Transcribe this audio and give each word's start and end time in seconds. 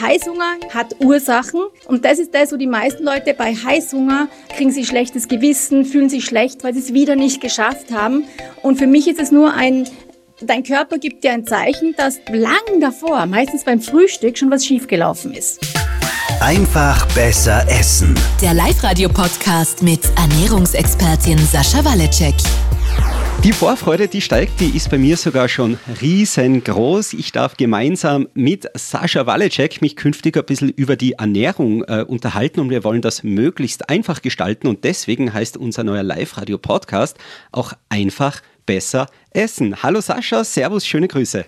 Heißhunger 0.00 0.56
hat 0.72 0.96
Ursachen 1.00 1.60
und 1.86 2.04
das 2.04 2.18
ist 2.18 2.34
das, 2.34 2.52
wo 2.52 2.56
die 2.56 2.66
meisten 2.66 3.04
Leute 3.04 3.34
bei 3.34 3.54
Heißhunger 3.54 4.28
kriegen 4.56 4.72
sie 4.72 4.84
schlechtes 4.84 5.28
Gewissen, 5.28 5.84
fühlen 5.84 6.08
sich 6.08 6.24
schlecht, 6.24 6.64
weil 6.64 6.74
sie 6.74 6.80
es 6.80 6.94
wieder 6.94 7.16
nicht 7.16 7.40
geschafft 7.40 7.92
haben. 7.92 8.24
Und 8.62 8.78
für 8.78 8.86
mich 8.86 9.08
ist 9.08 9.20
es 9.20 9.30
nur 9.30 9.54
ein, 9.54 9.88
dein 10.40 10.62
Körper 10.62 10.98
gibt 10.98 11.24
dir 11.24 11.32
ein 11.32 11.46
Zeichen, 11.46 11.94
dass 11.96 12.20
lang 12.32 12.80
davor, 12.80 13.26
meistens 13.26 13.64
beim 13.64 13.80
Frühstück, 13.80 14.38
schon 14.38 14.50
was 14.50 14.64
schiefgelaufen 14.64 15.34
ist. 15.34 15.60
Einfach 16.40 17.06
besser 17.14 17.66
essen. 17.68 18.14
Der 18.40 18.54
Live-Radio-Podcast 18.54 19.82
mit 19.82 20.00
Ernährungsexpertin 20.16 21.38
Sascha 21.38 21.84
Waleczek. 21.84 22.34
Die 23.42 23.54
Vorfreude, 23.54 24.06
die 24.06 24.20
steigt, 24.20 24.60
die 24.60 24.76
ist 24.76 24.90
bei 24.90 24.98
mir 24.98 25.16
sogar 25.16 25.48
schon 25.48 25.78
riesengroß. 26.02 27.14
Ich 27.14 27.32
darf 27.32 27.56
gemeinsam 27.56 28.28
mit 28.34 28.68
Sascha 28.74 29.26
Waleczek 29.26 29.80
mich 29.80 29.96
künftig 29.96 30.36
ein 30.36 30.44
bisschen 30.44 30.68
über 30.68 30.94
die 30.94 31.12
Ernährung 31.12 31.82
äh, 31.84 32.04
unterhalten 32.06 32.60
und 32.60 32.68
wir 32.68 32.84
wollen 32.84 33.00
das 33.00 33.22
möglichst 33.22 33.88
einfach 33.88 34.20
gestalten 34.20 34.66
und 34.66 34.84
deswegen 34.84 35.32
heißt 35.32 35.56
unser 35.56 35.84
neuer 35.84 36.02
Live-Radio-Podcast 36.02 37.16
auch 37.50 37.72
einfach 37.88 38.42
besser 38.66 39.06
essen. 39.30 39.82
Hallo 39.82 40.02
Sascha, 40.02 40.44
Servus, 40.44 40.86
schöne 40.86 41.08
Grüße. 41.08 41.46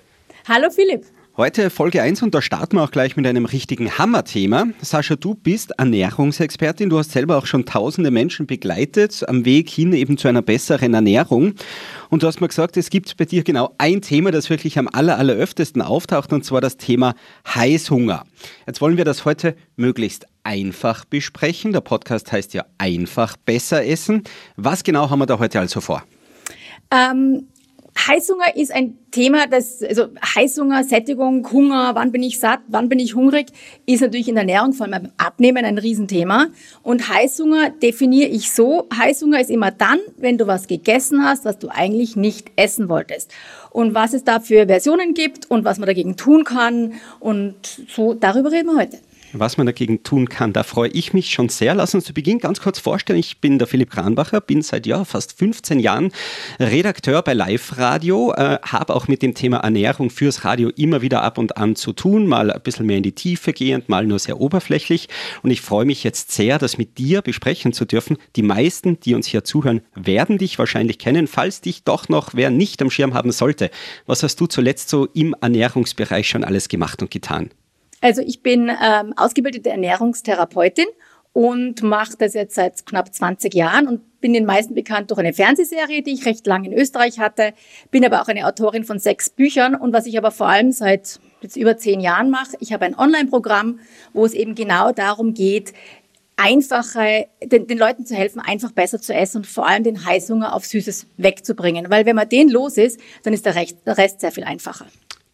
Hallo 0.49 0.71
Philipp. 0.71 1.05
Heute 1.35 1.71
Folge 1.71 2.03
1 2.03 2.21
und 2.21 2.35
da 2.35 2.43
starten 2.43 2.77
wir 2.77 2.83
auch 2.83 2.91
gleich 2.91 3.17
mit 3.17 3.27
einem 3.27 3.47
richtigen 3.47 3.97
Hammerthema. 3.97 4.67
Sascha, 4.83 5.17
du 5.17 5.35
bist 5.35 5.73
Ernährungsexpertin. 5.79 6.91
Du 6.91 6.99
hast 6.99 7.13
selber 7.13 7.39
auch 7.39 7.47
schon 7.47 7.65
tausende 7.65 8.11
Menschen 8.11 8.47
begleitet 8.47 9.27
am 9.27 9.47
Weg 9.47 9.71
hin 9.71 9.95
eben 9.95 10.19
zu 10.19 10.29
einer 10.29 10.43
besseren 10.43 10.93
Ernährung. 10.93 11.55
Und 12.11 12.23
du 12.23 12.27
hast 12.27 12.43
mir 12.43 12.49
gesagt, 12.49 12.77
es 12.77 12.91
gibt 12.91 13.17
bei 13.17 13.25
dir 13.25 13.45
genau 13.45 13.75
ein 13.79 14.03
Thema, 14.03 14.31
das 14.31 14.51
wirklich 14.51 14.79
am 14.79 14.91
aller, 14.93 15.17
alleröftesten 15.17 15.81
auftaucht 15.81 16.35
und 16.35 16.45
zwar 16.45 16.61
das 16.61 16.77
Thema 16.77 17.15
Heißhunger. 17.49 18.25
Jetzt 18.67 18.83
wollen 18.83 18.99
wir 18.99 19.07
das 19.07 19.25
heute 19.25 19.57
möglichst 19.77 20.27
einfach 20.45 21.07
besprechen. 21.07 21.73
Der 21.73 21.81
Podcast 21.81 22.31
heißt 22.31 22.53
ja 22.53 22.67
einfach 22.77 23.39
besser 23.39 23.87
essen. 23.87 24.25
Was 24.57 24.85
genau 24.85 25.09
haben 25.09 25.21
wir 25.21 25.27
da 25.27 25.39
heute 25.39 25.61
also 25.61 25.81
vor? 25.81 26.03
Ähm, 26.91 27.47
Heißhunger 28.07 28.57
ist 28.57 28.73
ein 28.73 28.99
Thema, 29.11 29.47
das, 29.47 29.83
also 29.83 30.09
Heißhunger, 30.35 30.85
Sättigung, 30.85 31.51
Hunger, 31.53 31.95
wann 31.95 32.13
bin 32.13 32.23
ich 32.23 32.41
satt, 32.41 32.61
wann 32.69 32.89
bin 32.89 32.99
ich 32.99 33.15
hungrig, 33.15 33.49
ist 33.87 34.01
natürlich 34.01 34.29
in 34.29 34.35
der 34.35 34.43
Ernährung, 34.43 34.73
vor 34.73 34.87
allem 34.87 35.03
beim 35.03 35.13
Abnehmen, 35.19 35.65
ein 35.65 35.79
Riesenthema. 35.79 36.49
Und 36.83 37.09
Heißhunger 37.09 37.71
definiere 37.71 38.29
ich 38.29 38.51
so, 38.53 38.89
Heißhunger 38.95 39.41
ist 39.41 39.51
immer 39.51 39.71
dann, 39.71 39.99
wenn 40.17 40.39
du 40.39 40.47
was 40.47 40.67
gegessen 40.67 41.25
hast, 41.25 41.45
was 41.45 41.59
du 41.59 41.69
eigentlich 41.69 42.17
nicht 42.17 42.51
essen 42.57 42.89
wolltest. 42.89 43.31
Und 43.71 43.95
was 43.95 44.15
es 44.15 44.25
da 44.25 44.41
für 44.41 44.67
Versionen 44.67 45.15
gibt 45.15 45.51
und 45.51 45.65
was 45.65 45.79
man 45.79 45.87
dagegen 45.87 46.17
tun 46.17 46.45
kann. 46.45 46.95
Und 47.21 47.55
so, 47.89 48.15
darüber 48.15 48.51
reden 48.51 48.69
wir 48.69 48.77
heute 48.77 48.99
was 49.33 49.57
man 49.57 49.67
dagegen 49.67 50.03
tun 50.03 50.29
kann. 50.29 50.53
Da 50.53 50.63
freue 50.63 50.91
ich 50.91 51.13
mich 51.13 51.31
schon 51.31 51.49
sehr. 51.49 51.75
Lass 51.75 51.95
uns 51.95 52.05
zu 52.05 52.13
Beginn 52.13 52.39
ganz 52.39 52.61
kurz 52.61 52.79
vorstellen. 52.79 53.19
Ich 53.19 53.41
bin 53.41 53.59
der 53.59 53.69
Philipp 53.69 53.91
Kranbacher, 53.91 54.41
bin 54.41 54.63
seit 54.63 54.87
ja, 54.87 55.05
fast 55.05 55.39
15 55.39 55.81
Jahren 55.81 56.13
Redakteur 56.59 57.23
bei 57.23 57.35
Live 57.35 57.79
Radio, 57.79 58.33
äh, 58.33 58.59
habe 58.63 58.95
auch 58.95 59.09
mit 59.09 59.23
dem 59.23 59.35
Thema 59.35 59.59
Ernährung 59.59 60.11
fürs 60.11 60.45
Radio 60.45 60.71
immer 60.77 61.03
wieder 61.03 61.23
ab 61.23 61.39
und 61.39 61.57
an 61.57 61.77
zu 61.77 61.93
tun, 61.93 62.27
mal 62.27 62.51
ein 62.51 62.61
bisschen 62.63 62.87
mehr 62.87 62.99
in 62.99 63.03
die 63.03 63.13
Tiefe 63.13 63.53
gehend, 63.53 63.89
mal 63.89 64.07
nur 64.07 64.19
sehr 64.19 64.41
oberflächlich. 64.41 65.09
Und 65.43 65.51
ich 65.51 65.61
freue 65.61 65.85
mich 65.85 66.05
jetzt 66.05 66.33
sehr, 66.33 66.59
das 66.59 66.79
mit 66.79 66.99
dir 66.99 67.23
besprechen 67.23 67.73
zu 67.73 67.85
dürfen. 67.85 68.19
Die 68.37 68.43
meisten, 68.43 69.01
die 69.01 69.15
uns 69.15 69.27
hier 69.27 69.45
zuhören, 69.45 69.83
werden 69.95 70.39
dich 70.39 70.59
wahrscheinlich 70.59 70.99
kennen. 70.99 71.27
Falls 71.27 71.61
dich 71.61 71.85
doch 71.85 72.09
noch 72.09 72.31
wer 72.35 72.51
nicht 72.51 72.83
am 72.83 72.91
Schirm 72.91 73.15
haben 73.15 73.33
sollte, 73.33 73.71
was 74.07 74.23
hast 74.23 74.41
du 74.41 74.47
zuletzt 74.47 74.89
so 74.89 75.07
im 75.15 75.35
Ernährungsbereich 75.41 76.29
schon 76.29 76.45
alles 76.45 76.69
gemacht 76.69 77.03
und 77.03 77.11
getan? 77.11 77.51
Also 78.03 78.21
ich 78.21 78.43
bin 78.43 78.69
ähm, 78.69 79.15
ausgebildete 79.17 79.71
Ernährungstherapeutin 79.71 80.87
und 81.33 81.83
mache 81.83 82.17
das 82.19 82.35
jetzt 82.35 82.57
seit 82.57 82.85
knapp 82.85 83.15
20 83.15 83.55
Jahren 83.55 83.89
und 83.89 84.21
bin 84.21 84.35
den 84.35 84.45
meisten 84.45 84.75
bekannt 84.75 85.11
durch 85.11 85.21
eine 85.21 85.33
Fernsehserie, 85.33 86.03
die 86.03 86.13
ich 86.13 86.27
recht 86.27 86.47
lange 86.47 86.69
in 86.69 86.75
Österreich 86.79 87.21
hatte, 87.21 87.55
bin 87.91 88.05
aber 88.05 88.21
auch 88.21 88.29
eine 88.29 88.47
Autorin 88.47 88.85
von 88.85 88.99
sechs 88.99 89.31
Büchern 89.31 89.75
und 89.75 89.93
was 89.93 90.07
ich 90.07 90.19
aber 90.19 90.31
vor 90.31 90.49
allem 90.49 90.73
seit 90.73 91.21
jetzt 91.41 91.57
über 91.57 91.79
zehn 91.79 92.01
Jahren 92.01 92.29
mache, 92.29 92.57
ich 92.61 92.73
habe 92.73 92.85
ein 92.85 92.99
Online-Programm, 92.99 93.81
wo 94.13 94.25
es 94.25 94.35
eben 94.35 94.55
genau 94.55 94.93
darum 94.93 95.33
geht, 95.33 95.73
einfache, 96.37 97.27
den, 97.43 97.67
den, 97.67 97.79
Leuten 97.79 98.05
zu 98.05 98.15
helfen, 98.15 98.41
einfach 98.41 98.73
besser 98.73 99.01
zu 99.01 99.15
essen 99.15 99.39
und 99.39 99.47
vor 99.47 99.67
allem 99.67 99.85
den 99.85 100.05
Heißhunger 100.05 100.55
auf 100.55 100.65
Süßes 100.65 101.07
wegzubringen. 101.17 101.91
Weil 101.91 102.07
wenn 102.07 102.17
man 102.17 102.29
den 102.29 102.49
los 102.49 102.79
ist, 102.79 102.99
dann 103.23 103.33
ist 103.33 103.47
der 103.47 103.55
Rest 103.55 104.21
sehr 104.21 104.33
viel 104.33 104.45
einfacher. 104.45 104.87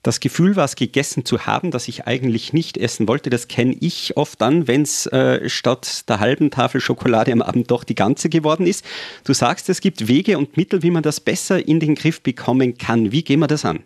Das 0.08 0.20
Gefühl, 0.20 0.56
was 0.56 0.74
gegessen 0.74 1.26
zu 1.26 1.44
haben, 1.44 1.70
das 1.70 1.86
ich 1.86 2.06
eigentlich 2.06 2.54
nicht 2.54 2.78
essen 2.78 3.06
wollte, 3.06 3.28
das 3.28 3.46
kenne 3.46 3.76
ich 3.78 4.16
oft 4.16 4.41
dann, 4.41 4.66
wenn 4.66 4.80
es 4.80 5.04
äh, 5.04 5.50
statt 5.50 6.08
der 6.08 6.19
halben 6.19 6.50
Tafel 6.50 6.80
Schokolade 6.80 7.30
am 7.30 7.42
Abend 7.42 7.70
doch 7.70 7.84
die 7.84 7.94
ganze 7.94 8.30
geworden 8.30 8.66
ist. 8.66 8.86
Du 9.24 9.34
sagst, 9.34 9.68
es 9.68 9.82
gibt 9.82 10.08
Wege 10.08 10.38
und 10.38 10.56
Mittel, 10.56 10.82
wie 10.82 10.91
man 10.91 11.02
das 11.02 11.20
besser 11.20 11.68
in 11.68 11.78
den 11.78 11.94
Griff 11.94 12.22
bekommen 12.22 12.78
kann. 12.78 13.12
Wie 13.12 13.22
gehen 13.22 13.41
wir 13.41 13.48
das 13.48 13.66
an? 13.66 13.80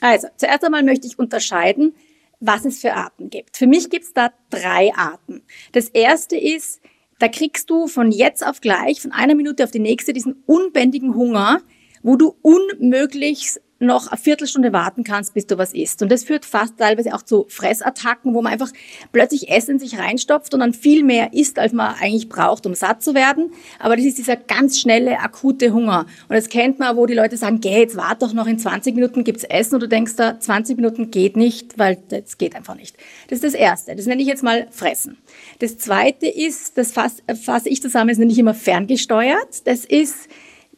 Also, 0.00 0.26
zuerst 0.36 0.64
einmal 0.64 0.82
möchte 0.82 1.06
ich 1.06 1.16
unterscheiden, 1.16 1.94
was 2.40 2.64
es 2.64 2.80
für 2.80 2.94
Arten 2.94 3.30
gibt. 3.30 3.56
Für 3.56 3.68
mich 3.68 3.88
gibt 3.88 4.06
es 4.06 4.12
da 4.12 4.32
drei 4.50 4.92
Arten. 4.96 5.42
Das 5.70 5.88
erste 5.90 6.36
ist, 6.36 6.80
da 7.20 7.28
kriegst 7.28 7.70
du 7.70 7.86
von 7.86 8.10
jetzt 8.10 8.44
auf 8.44 8.60
gleich, 8.60 9.00
von 9.00 9.12
einer 9.12 9.36
Minute 9.36 9.62
auf 9.62 9.70
die 9.70 9.78
nächste, 9.78 10.12
diesen 10.12 10.42
unbändigen 10.44 11.14
Hunger, 11.14 11.60
wo 12.02 12.16
du 12.16 12.34
unmöglich 12.42 13.60
noch 13.82 14.08
eine 14.08 14.18
Viertelstunde 14.18 14.72
warten 14.72 15.04
kannst, 15.04 15.34
bis 15.34 15.46
du 15.46 15.58
was 15.58 15.74
isst. 15.74 16.02
Und 16.02 16.10
das 16.10 16.24
führt 16.24 16.44
fast 16.44 16.78
teilweise 16.78 17.14
auch 17.14 17.22
zu 17.22 17.46
Fressattacken, 17.48 18.34
wo 18.34 18.42
man 18.42 18.52
einfach 18.52 18.70
plötzlich 19.12 19.50
Essen 19.50 19.78
sich 19.78 19.98
reinstopft 19.98 20.54
und 20.54 20.60
dann 20.60 20.72
viel 20.72 21.02
mehr 21.04 21.32
isst, 21.32 21.58
als 21.58 21.72
man 21.72 21.94
eigentlich 22.00 22.28
braucht, 22.28 22.66
um 22.66 22.74
satt 22.74 23.02
zu 23.02 23.14
werden. 23.14 23.52
Aber 23.78 23.96
das 23.96 24.04
ist 24.04 24.18
dieser 24.18 24.36
ganz 24.36 24.80
schnelle, 24.80 25.18
akute 25.20 25.72
Hunger. 25.72 26.06
Und 26.28 26.36
das 26.36 26.48
kennt 26.48 26.78
man, 26.78 26.96
wo 26.96 27.06
die 27.06 27.14
Leute 27.14 27.36
sagen, 27.36 27.60
geh, 27.60 27.80
jetzt 27.80 27.96
warte 27.96 28.26
doch 28.26 28.32
noch, 28.32 28.46
in 28.46 28.58
20 28.58 28.94
Minuten 28.94 29.24
gibt's 29.24 29.44
Essen. 29.44 29.74
Und 29.74 29.80
du 29.82 29.88
denkst 29.88 30.16
da, 30.16 30.38
20 30.38 30.76
Minuten 30.76 31.10
geht 31.10 31.36
nicht, 31.36 31.78
weil 31.78 31.98
das 32.08 32.38
geht 32.38 32.54
einfach 32.54 32.74
nicht. 32.74 32.96
Das 33.28 33.36
ist 33.36 33.44
das 33.44 33.54
Erste. 33.54 33.96
Das 33.96 34.06
nenne 34.06 34.22
ich 34.22 34.28
jetzt 34.28 34.42
mal 34.42 34.68
Fressen. 34.70 35.18
Das 35.58 35.78
Zweite 35.78 36.26
ist, 36.26 36.78
das 36.78 36.92
fasse 36.92 37.22
fass 37.42 37.66
ich 37.66 37.82
zusammen, 37.82 38.10
ist 38.10 38.18
nicht 38.18 38.38
immer 38.38 38.54
ferngesteuert. 38.54 39.66
Das 39.66 39.84
ist, 39.84 40.28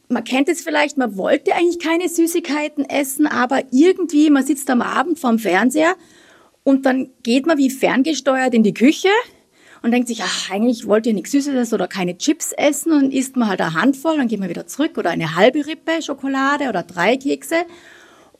man 0.09 0.23
kennt 0.23 0.49
es 0.49 0.61
vielleicht, 0.61 0.97
man 0.97 1.17
wollte 1.17 1.53
eigentlich 1.53 1.79
keine 1.79 2.09
Süßigkeiten 2.09 2.85
essen, 2.85 3.27
aber 3.27 3.63
irgendwie, 3.71 4.29
man 4.29 4.45
sitzt 4.45 4.69
am 4.69 4.81
Abend 4.81 5.19
vorm 5.19 5.39
Fernseher 5.39 5.95
und 6.63 6.85
dann 6.85 7.09
geht 7.23 7.45
man 7.45 7.57
wie 7.57 7.69
ferngesteuert 7.69 8.53
in 8.53 8.63
die 8.63 8.73
Küche 8.73 9.09
und 9.81 9.91
denkt 9.91 10.07
sich, 10.07 10.23
ach, 10.23 10.51
eigentlich 10.51 10.87
wollte 10.87 11.09
ich 11.09 11.15
nichts 11.15 11.31
Süßes 11.31 11.73
oder 11.73 11.87
keine 11.87 12.17
Chips 12.17 12.53
essen 12.53 12.91
und 12.91 13.13
isst 13.13 13.35
man 13.35 13.49
halt 13.49 13.61
eine 13.61 13.73
Handvoll, 13.73 14.17
dann 14.17 14.27
geht 14.27 14.39
man 14.39 14.49
wieder 14.49 14.67
zurück 14.67 14.97
oder 14.97 15.11
eine 15.11 15.35
halbe 15.35 15.65
Rippe 15.65 16.01
Schokolade 16.01 16.69
oder 16.69 16.83
drei 16.83 17.17
Kekse. 17.17 17.57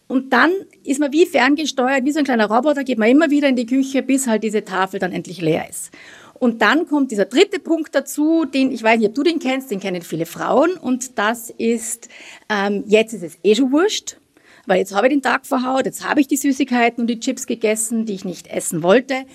Und 0.07 0.33
dann 0.33 0.51
ist 0.83 0.99
man 0.99 1.11
wie 1.13 1.25
ferngesteuert, 1.25 2.05
wie 2.05 2.11
so 2.11 2.19
ein 2.19 2.25
kleiner 2.25 2.45
Roboter, 2.45 2.83
geht 2.83 2.99
man 2.99 3.09
immer 3.09 3.29
wieder 3.29 3.47
in 3.47 3.55
die 3.55 3.65
Küche, 3.65 4.03
bis 4.03 4.27
halt 4.27 4.43
diese 4.43 4.63
Tafel 4.63 4.99
dann 4.99 5.11
endlich 5.11 5.41
leer 5.41 5.67
ist. 5.69 5.91
Und 6.37 6.61
dann 6.61 6.87
kommt 6.87 7.11
dieser 7.11 7.25
dritte 7.25 7.59
Punkt 7.59 7.95
dazu, 7.95 8.45
den 8.45 8.71
ich 8.71 8.83
weiß 8.83 8.99
nicht, 8.99 9.09
ob 9.09 9.15
du 9.15 9.23
den 9.23 9.39
kennst, 9.39 9.71
den 9.71 9.79
kennen 9.79 10.01
viele 10.01 10.25
Frauen. 10.25 10.73
Und 10.73 11.17
das 11.17 11.49
ist, 11.49 12.09
ähm, 12.49 12.83
jetzt 12.87 13.13
ist 13.13 13.23
es 13.23 13.37
eh 13.43 13.55
schon 13.55 13.71
wurscht, 13.71 14.17
weil 14.65 14.79
jetzt 14.79 14.93
habe 14.93 15.07
ich 15.07 15.13
den 15.13 15.21
Tag 15.21 15.45
verhaut, 15.45 15.85
jetzt 15.85 16.07
habe 16.07 16.19
ich 16.19 16.27
die 16.27 16.37
Süßigkeiten 16.37 17.01
und 17.01 17.07
die 17.07 17.19
Chips 17.19 17.47
gegessen, 17.47 18.05
die 18.05 18.13
ich 18.13 18.25
nicht 18.25 18.47
essen 18.47 18.83
wollte. 18.83 19.25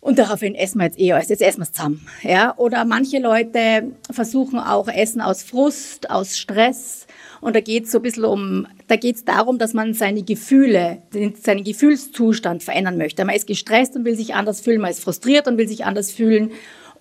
Und 0.00 0.18
daraufhin 0.18 0.54
essen 0.54 0.78
wir 0.78 0.84
jetzt 0.84 1.00
eh 1.00 1.12
alles, 1.12 1.28
jetzt 1.28 1.42
essen 1.42 1.58
wir 1.58 1.64
es 1.64 1.72
zusammen. 1.72 2.06
Ja? 2.22 2.56
Oder 2.56 2.84
manche 2.84 3.18
Leute 3.18 3.92
versuchen 4.10 4.58
auch 4.58 4.88
Essen 4.88 5.20
aus 5.20 5.42
Frust, 5.42 6.10
aus 6.10 6.38
Stress. 6.38 7.06
Und 7.40 7.54
da 7.54 7.60
geht 7.60 7.84
es 7.84 7.92
so 7.92 7.98
ein 7.98 8.02
bisschen 8.02 8.24
um, 8.24 8.66
da 8.86 8.96
geht 8.96 9.16
es 9.16 9.24
darum, 9.24 9.58
dass 9.58 9.74
man 9.74 9.94
seine 9.94 10.22
Gefühle, 10.22 11.02
seinen 11.40 11.64
Gefühlszustand 11.64 12.62
verändern 12.62 12.98
möchte. 12.98 13.24
Man 13.24 13.34
ist 13.34 13.46
gestresst 13.46 13.96
und 13.96 14.04
will 14.04 14.16
sich 14.16 14.34
anders 14.34 14.60
fühlen, 14.60 14.80
man 14.80 14.90
ist 14.90 15.02
frustriert 15.02 15.46
und 15.46 15.58
will 15.58 15.68
sich 15.68 15.84
anders 15.84 16.10
fühlen. 16.10 16.50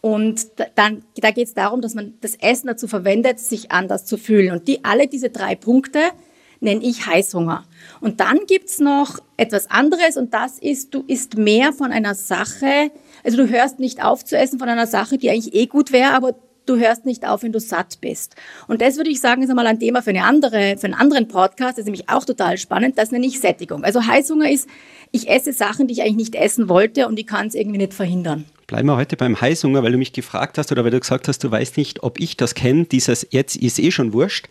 Und 0.02 0.48
dann, 0.76 1.04
da 1.16 1.32
geht 1.32 1.48
es 1.48 1.54
darum, 1.54 1.82
dass 1.82 1.96
man 1.96 2.14
das 2.22 2.36
Essen 2.36 2.68
dazu 2.68 2.88
verwendet, 2.88 3.40
sich 3.40 3.72
anders 3.72 4.06
zu 4.06 4.18
fühlen. 4.18 4.52
Und 4.52 4.68
die, 4.68 4.84
alle 4.86 5.08
diese 5.08 5.30
drei 5.30 5.56
Punkte 5.56 6.00
nenne 6.60 6.84
ich 6.84 7.06
Heißhunger. 7.06 7.66
Und 8.00 8.20
dann 8.20 8.40
gibt's 8.48 8.80
noch 8.80 9.20
etwas 9.38 9.70
anderes 9.70 10.18
und 10.18 10.34
das 10.34 10.60
ist, 10.60 10.94
du 10.94 11.04
isst 11.08 11.38
mehr 11.38 11.74
von 11.74 11.92
einer 11.92 12.16
Sache, 12.16 12.92
also 13.24 13.38
du 13.38 13.50
hörst 13.50 13.80
nicht 13.80 14.04
auf 14.04 14.26
zu 14.26 14.38
essen 14.38 14.60
von 14.60 14.70
einer 14.70 14.88
Sache, 14.88 15.18
die 15.18 15.30
eigentlich 15.30 15.54
eh 15.54 15.68
gut 15.68 15.92
wäre, 15.92 16.14
aber 16.14 16.36
du 16.70 16.78
hörst 16.78 17.06
nicht 17.06 17.28
auf, 17.28 17.44
wenn 17.44 17.52
du 17.52 17.60
satt 17.60 18.00
bist. 18.02 18.36
Und 18.68 18.82
das 18.82 18.98
würde 18.98 19.10
ich 19.10 19.20
sagen, 19.20 19.42
ist 19.42 19.50
einmal 19.50 19.68
ein 19.68 19.80
Thema 19.80 20.02
für, 20.02 20.12
eine 20.12 20.24
andere, 20.24 20.78
für 20.78 20.86
einen 20.86 20.94
anderen 20.94 21.28
Podcast, 21.28 21.74
das 21.74 21.80
ist 21.80 21.86
nämlich 21.86 22.10
auch 22.10 22.26
total 22.26 22.58
spannend, 22.58 22.98
das 22.98 23.12
nenne 23.12 23.26
ich 23.26 23.40
Sättigung. 23.40 23.84
Also 23.84 24.06
Heißhunger 24.06 24.50
ist, 24.50 24.70
ich 25.12 25.30
esse 25.30 25.54
Sachen, 25.54 25.88
die 25.88 25.94
ich 25.94 26.02
eigentlich 26.02 26.32
nicht 26.32 26.36
essen 26.36 26.70
wollte 26.70 27.08
und 27.08 27.18
ich 27.18 27.28
kann 27.28 27.48
es 27.48 27.56
irgendwie 27.56 27.78
nicht 27.78 27.94
verhindern. 27.94 28.46
Bleiben 28.68 28.88
wir 28.88 28.98
heute 28.98 29.16
beim 29.16 29.40
Heißhunger, 29.40 29.82
weil 29.82 29.94
du 29.94 29.98
mich 29.98 30.12
gefragt 30.12 30.58
hast 30.58 30.74
oder 30.74 30.84
weil 30.84 30.92
du 30.92 31.00
gesagt 31.00 31.30
hast, 31.30 31.42
du 31.44 31.50
weißt 31.50 31.78
nicht, 31.78 32.04
ob 32.04 32.20
ich 32.20 32.36
das 32.36 32.54
kenne, 32.54 32.84
dieses 32.84 33.26
jetzt 33.32 33.56
ist 33.56 33.80
eh 33.80 33.92
schon 33.92 34.12
wurscht. 34.12 34.50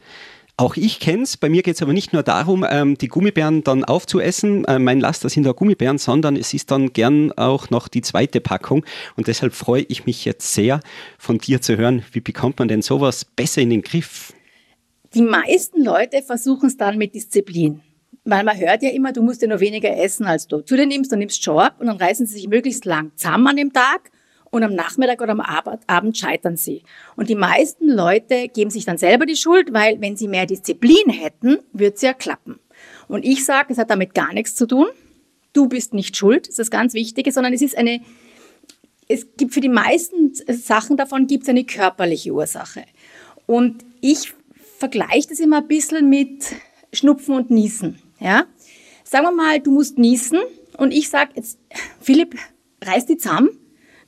Auch 0.58 0.76
ich 0.76 1.00
kenne 1.00 1.25
es. 1.25 1.37
Bei 1.37 1.50
mir 1.50 1.62
geht 1.62 1.75
es 1.75 1.82
aber 1.82 1.93
nicht 1.93 2.14
nur 2.14 2.23
darum, 2.23 2.64
ähm, 2.69 2.97
die 2.97 3.08
Gummibären 3.08 3.62
dann 3.62 3.85
aufzuessen. 3.85 4.64
Äh, 4.64 4.79
mein 4.79 5.00
Laster 5.00 5.29
sind 5.29 5.44
da 5.44 5.53
Gummibären, 5.53 5.99
sondern 5.99 6.35
es 6.35 6.55
ist 6.55 6.70
dann 6.70 6.94
gern 6.94 7.31
auch 7.32 7.69
noch 7.69 7.88
die 7.88 8.00
zweite 8.00 8.41
Packung. 8.41 8.82
Und 9.17 9.29
deshalb 9.29 9.53
freue 9.53 9.82
ich 9.82 10.06
mich 10.06 10.25
jetzt 10.25 10.55
sehr, 10.55 10.81
von 11.19 11.37
dir 11.37 11.61
zu 11.61 11.76
hören, 11.76 12.05
wie 12.12 12.20
bekommt 12.20 12.58
man 12.58 12.69
denn 12.69 12.81
sowas 12.81 13.26
besser 13.26 13.61
in 13.61 13.69
den 13.69 13.82
Griff? 13.82 14.32
Die 15.12 15.20
meisten 15.20 15.85
Leute 15.85 16.23
versuchen 16.23 16.69
es 16.69 16.76
dann 16.79 16.97
mit 16.97 17.14
Disziplin. 17.14 17.82
Weil 18.25 18.43
man 18.43 18.59
hört 18.59 18.82
ja 18.82 18.91
immer, 18.91 19.12
du 19.12 19.23
musst 19.23 19.43
ja 19.43 19.49
nur 19.49 19.61
weniger 19.61 19.94
essen, 19.94 20.25
als 20.25 20.47
du 20.47 20.62
zu 20.62 20.75
dir 20.75 20.87
nimmst, 20.87 21.12
du 21.12 21.17
nimmst 21.17 21.44
schon 21.44 21.59
ab 21.59 21.76
und 21.81 21.87
dann 21.87 21.99
reißen 21.99 22.26
sie 22.26 22.32
sich 22.32 22.49
möglichst 22.49 22.87
lang 22.87 23.12
zusammen 23.14 23.47
an 23.49 23.56
dem 23.56 23.73
Tag 23.75 24.11
und 24.50 24.62
am 24.62 24.75
Nachmittag 24.75 25.20
oder 25.20 25.32
am 25.32 25.40
Abend 25.40 26.16
scheitern 26.16 26.56
sie. 26.56 26.82
Und 27.16 27.28
die 27.28 27.34
meisten 27.34 27.88
Leute 27.88 28.48
geben 28.48 28.70
sich 28.70 28.84
dann 28.84 28.98
selber 28.98 29.26
die 29.26 29.37
Schuld, 29.37 29.72
weil 29.72 30.00
wenn 30.00 30.16
sie 30.16 30.28
mehr 30.28 30.46
Disziplin 30.46 31.10
hätten, 31.10 31.58
würde 31.72 31.94
es 31.94 32.02
ja 32.02 32.12
klappen. 32.12 32.58
Und 33.08 33.25
ich 33.25 33.44
sage, 33.44 33.72
es 33.72 33.78
hat 33.78 33.90
damit 33.90 34.14
gar 34.14 34.32
nichts 34.32 34.54
zu 34.54 34.66
tun. 34.66 34.87
Du 35.52 35.69
bist 35.69 35.94
nicht 35.94 36.16
schuld, 36.16 36.43
das 36.43 36.50
ist 36.50 36.58
das 36.58 36.70
ganz 36.70 36.94
Wichtige, 36.94 37.32
sondern 37.32 37.52
es 37.52 37.62
ist 37.62 37.76
eine, 37.76 38.00
es 39.08 39.26
gibt 39.37 39.54
für 39.54 39.60
die 39.60 39.69
meisten 39.69 40.32
Sachen 40.49 40.96
davon 40.96 41.26
gibt 41.26 41.44
es 41.44 41.49
eine 41.49 41.64
körperliche 41.64 42.32
Ursache. 42.32 42.84
Und 43.46 43.84
ich 44.00 44.34
vergleiche 44.78 45.28
das 45.28 45.40
immer 45.40 45.58
ein 45.58 45.69
bisschen 45.69 46.10
mit 46.10 46.44
Schnupfen 46.92 47.34
und 47.34 47.50
Niesen. 47.50 48.02
Ja? 48.20 48.46
Sagen 49.04 49.25
wir 49.26 49.32
mal, 49.32 49.60
du 49.60 49.70
musst 49.70 49.99
niesen 49.99 50.40
und 50.76 50.92
ich 50.92 51.08
sage 51.08 51.32
jetzt, 51.37 51.58
Philipp, 52.00 52.37
reiß 52.82 53.06
die 53.06 53.16
zusammen 53.16 53.50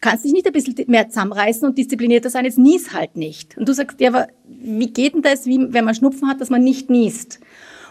kannst 0.00 0.24
dich 0.24 0.32
nicht 0.32 0.46
ein 0.46 0.52
bisschen 0.52 0.74
mehr 0.86 1.08
zusammenreißen 1.08 1.68
und 1.68 1.78
disziplinierter 1.78 2.30
sein, 2.30 2.44
jetzt 2.44 2.58
nies 2.58 2.92
halt 2.92 3.16
nicht. 3.16 3.56
Und 3.56 3.68
du 3.68 3.74
sagst, 3.74 4.00
ja, 4.00 4.08
aber 4.08 4.28
wie 4.46 4.92
geht 4.92 5.14
denn 5.14 5.22
das, 5.22 5.46
wie, 5.46 5.72
wenn 5.72 5.84
man 5.84 5.94
Schnupfen 5.94 6.28
hat, 6.28 6.40
dass 6.40 6.50
man 6.50 6.62
nicht 6.62 6.90
niest? 6.90 7.40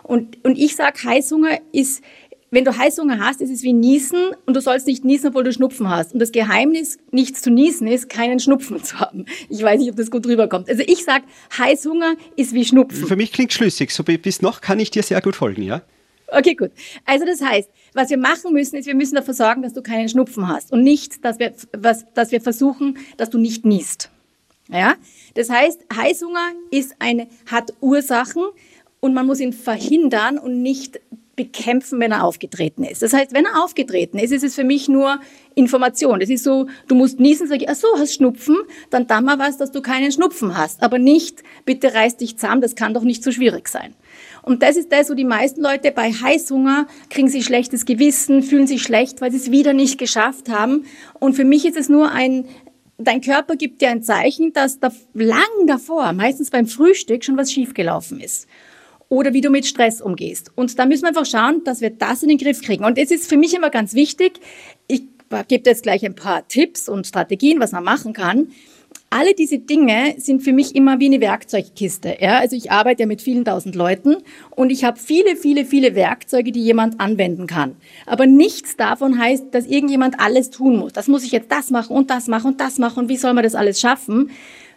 Und, 0.04 0.44
und 0.46 0.58
ich 0.58 0.76
sag, 0.76 1.04
Heißhunger 1.04 1.60
ist, 1.74 2.02
wenn 2.50 2.64
du 2.64 2.78
Heißhunger 2.78 3.20
hast, 3.20 3.42
ist 3.42 3.52
es 3.52 3.64
wie 3.64 3.74
Niesen 3.74 4.32
und 4.46 4.56
du 4.56 4.62
sollst 4.62 4.88
nicht 4.88 5.04
niesen, 5.04 5.28
obwohl 5.28 5.44
du 5.44 5.52
Schnupfen 5.52 5.90
hast. 5.90 6.14
Und 6.14 6.20
das 6.20 6.32
Geheimnis, 6.32 6.98
nichts 7.12 7.42
zu 7.42 7.52
niesen, 7.52 7.88
ist, 7.88 8.10
keinen 8.10 8.40
Schnupfen 8.40 8.82
zu 8.82 9.00
haben. 9.00 9.26
Ich 9.50 9.62
weiß 9.62 9.80
nicht, 9.80 9.90
ob 9.90 9.98
das 9.98 10.10
gut 10.10 10.26
rüberkommt. 10.26 10.70
Also 10.70 10.84
ich 10.88 11.04
sag, 11.04 11.24
Heißhunger 11.58 12.16
ist 12.38 12.54
wie 12.54 12.64
Schnupfen. 12.64 13.06
Für 13.06 13.18
mich 13.18 13.34
klingt 13.34 13.52
schlüssig. 13.52 13.92
So 13.92 14.04
bis 14.04 14.42
noch 14.42 14.62
kann 14.62 14.80
ich 14.80 14.92
dir 14.92 15.04
sehr 15.04 15.22
gut 15.22 15.36
folgen, 15.36 15.64
ja? 15.64 15.82
Okay, 16.30 16.56
gut. 16.56 16.72
Also 17.06 17.26
das 17.26 17.42
heißt, 17.42 17.70
was 17.94 18.10
wir 18.10 18.18
machen 18.18 18.54
müssen, 18.54 18.76
ist, 18.76 18.86
wir 18.86 18.96
müssen 18.96 19.16
dafür 19.16 19.34
sorgen, 19.34 19.62
dass 19.62 19.74
du 19.74 19.82
keinen 19.82 20.10
Schnupfen 20.10 20.48
hast 20.48 20.72
und 20.72 20.84
nicht, 20.84 21.24
dass 21.24 21.40
wir, 21.40 21.54
was, 21.76 22.06
dass 22.14 22.32
wir 22.32 22.42
versuchen, 22.42 22.98
dass 23.16 23.30
du 23.30 23.38
nicht 23.38 23.66
niest. 23.66 24.10
Ja? 24.70 24.96
Das 25.36 25.50
heißt, 25.50 25.86
Heißhunger 25.96 26.52
ist 26.72 26.96
eine, 27.00 27.28
hat 27.50 27.74
Ursachen 27.80 28.44
und 29.00 29.14
man 29.14 29.26
muss 29.26 29.40
ihn 29.40 29.54
verhindern 29.54 30.38
und 30.38 30.62
nicht 30.62 31.00
bekämpfen, 31.38 32.00
wenn 32.00 32.12
er 32.12 32.24
aufgetreten 32.26 32.84
ist. 32.84 33.02
Das 33.04 33.14
heißt, 33.14 33.32
wenn 33.32 33.46
er 33.46 33.64
aufgetreten 33.64 34.18
ist, 34.18 34.32
ist 34.34 34.44
es 34.44 34.56
für 34.56 34.64
mich 34.64 34.90
nur 34.90 35.20
Information. 35.56 36.20
Das 36.20 36.30
ist 36.30 36.44
so, 36.44 36.68
du 36.88 36.96
musst 36.96 37.20
niesen, 37.20 37.48
sag 37.48 37.62
ich, 37.62 37.70
ach 37.70 37.76
so, 37.76 37.88
hast 37.96 38.16
Schnupfen, 38.16 38.58
dann 38.90 39.08
dann 39.08 39.24
mal 39.24 39.40
was, 39.40 39.58
dass 39.58 39.72
du 39.72 39.82
keinen 39.82 40.12
Schnupfen 40.12 40.58
hast. 40.58 40.82
Aber 40.82 40.98
nicht, 40.98 41.44
bitte 41.64 41.94
reiß 41.94 42.18
dich 42.18 42.38
zusammen, 42.38 42.62
das 42.62 42.76
kann 42.76 42.94
doch 42.94 43.04
nicht 43.04 43.24
so 43.24 43.32
schwierig 43.32 43.70
sein. 43.70 43.94
Und 44.42 44.64
das 44.64 44.78
ist 44.78 44.92
das, 44.92 45.12
wo 45.12 45.14
die 45.14 45.26
meisten 45.26 45.62
Leute 45.62 45.92
bei 45.92 46.12
Heißhunger 46.12 46.88
kriegen 47.12 47.30
sie 47.30 47.44
schlechtes 47.44 47.86
Gewissen, 47.86 48.42
fühlen 48.42 48.66
sich 48.66 48.82
schlecht, 48.82 49.22
weil 49.22 49.32
sie 49.32 49.38
es 49.38 49.52
wieder 49.52 49.74
nicht 49.74 50.00
geschafft 50.00 50.50
haben. 50.50 50.86
Und 51.20 51.36
für 51.36 51.46
mich 51.46 51.66
ist 51.66 51.78
es 51.78 51.88
nur 51.88 52.12
ein, 52.12 52.46
dein 52.98 53.22
Körper 53.22 53.56
gibt 53.56 53.82
dir 53.82 53.90
ein 53.90 54.02
Zeichen, 54.02 54.54
dass 54.54 54.80
da 54.80 54.92
lang 55.14 55.68
davor, 55.68 56.14
meistens 56.14 56.50
beim 56.50 56.66
Frühstück, 56.66 57.24
schon 57.24 57.38
was 57.38 57.52
schiefgelaufen 57.52 58.20
ist. 58.20 58.48
Oder 59.10 59.34
wie 59.34 59.42
du 59.42 59.50
mit 59.50 59.66
Stress 59.66 60.02
umgehst. 60.02 60.52
Und 60.56 60.78
da 60.78 60.86
müssen 60.86 61.04
wir 61.04 61.10
einfach 61.10 61.26
schauen, 61.26 61.64
dass 61.64 61.82
wir 61.82 61.90
das 61.90 62.24
in 62.24 62.30
den 62.30 62.38
Griff 62.38 62.62
kriegen. 62.62 62.84
Und 62.84 62.98
es 62.98 63.12
ist 63.12 63.30
für 63.30 63.38
mich 63.38 63.54
immer 63.54 63.70
ganz 63.70 63.94
wichtig, 63.94 64.40
ich 64.88 65.04
gebe 65.48 65.70
jetzt 65.70 65.84
gleich 65.84 66.06
ein 66.06 66.16
paar 66.16 66.48
Tipps 66.48 66.90
und 66.90 67.08
Strategien, 67.08 67.60
was 67.60 67.72
man 67.72 67.84
machen 67.84 68.14
kann 68.14 68.48
alle 69.10 69.34
diese 69.34 69.60
Dinge 69.60 70.16
sind 70.18 70.42
für 70.42 70.52
mich 70.52 70.76
immer 70.76 71.00
wie 71.00 71.06
eine 71.06 71.22
Werkzeugkiste. 71.22 72.18
Ja? 72.20 72.40
Also 72.40 72.56
ich 72.56 72.72
arbeite 72.72 73.04
ja 73.04 73.08
mit 73.08 73.22
vielen 73.22 73.46
tausend 73.46 73.76
Leuten 73.76 74.18
und 74.52 74.70
ich 74.70 74.84
habe 74.84 75.00
viele, 75.00 75.36
viele, 75.36 75.66
viele 75.66 75.96
Werkzeuge, 75.96 76.52
die 76.52 76.62
jemand 76.62 77.00
anwenden 77.00 77.48
kann. 77.48 77.78
Aber 78.06 78.26
nichts 78.26 78.76
davon 78.76 79.18
heißt, 79.18 79.46
dass 79.52 79.66
irgendjemand 79.66 80.20
alles 80.20 80.50
tun 80.50 80.78
muss. 80.78 80.94
Das 80.94 81.08
muss 81.08 81.24
ich 81.24 81.32
jetzt 81.32 81.52
das 81.52 81.70
machen 81.70 81.96
und 81.96 82.10
das 82.10 82.28
machen 82.28 82.52
und 82.52 82.62
das 82.62 82.80
machen 82.80 83.08
wie 83.08 83.18
soll 83.18 83.34
man 83.34 83.44
das 83.44 83.56
alles 83.56 83.80
schaffen? 83.80 84.32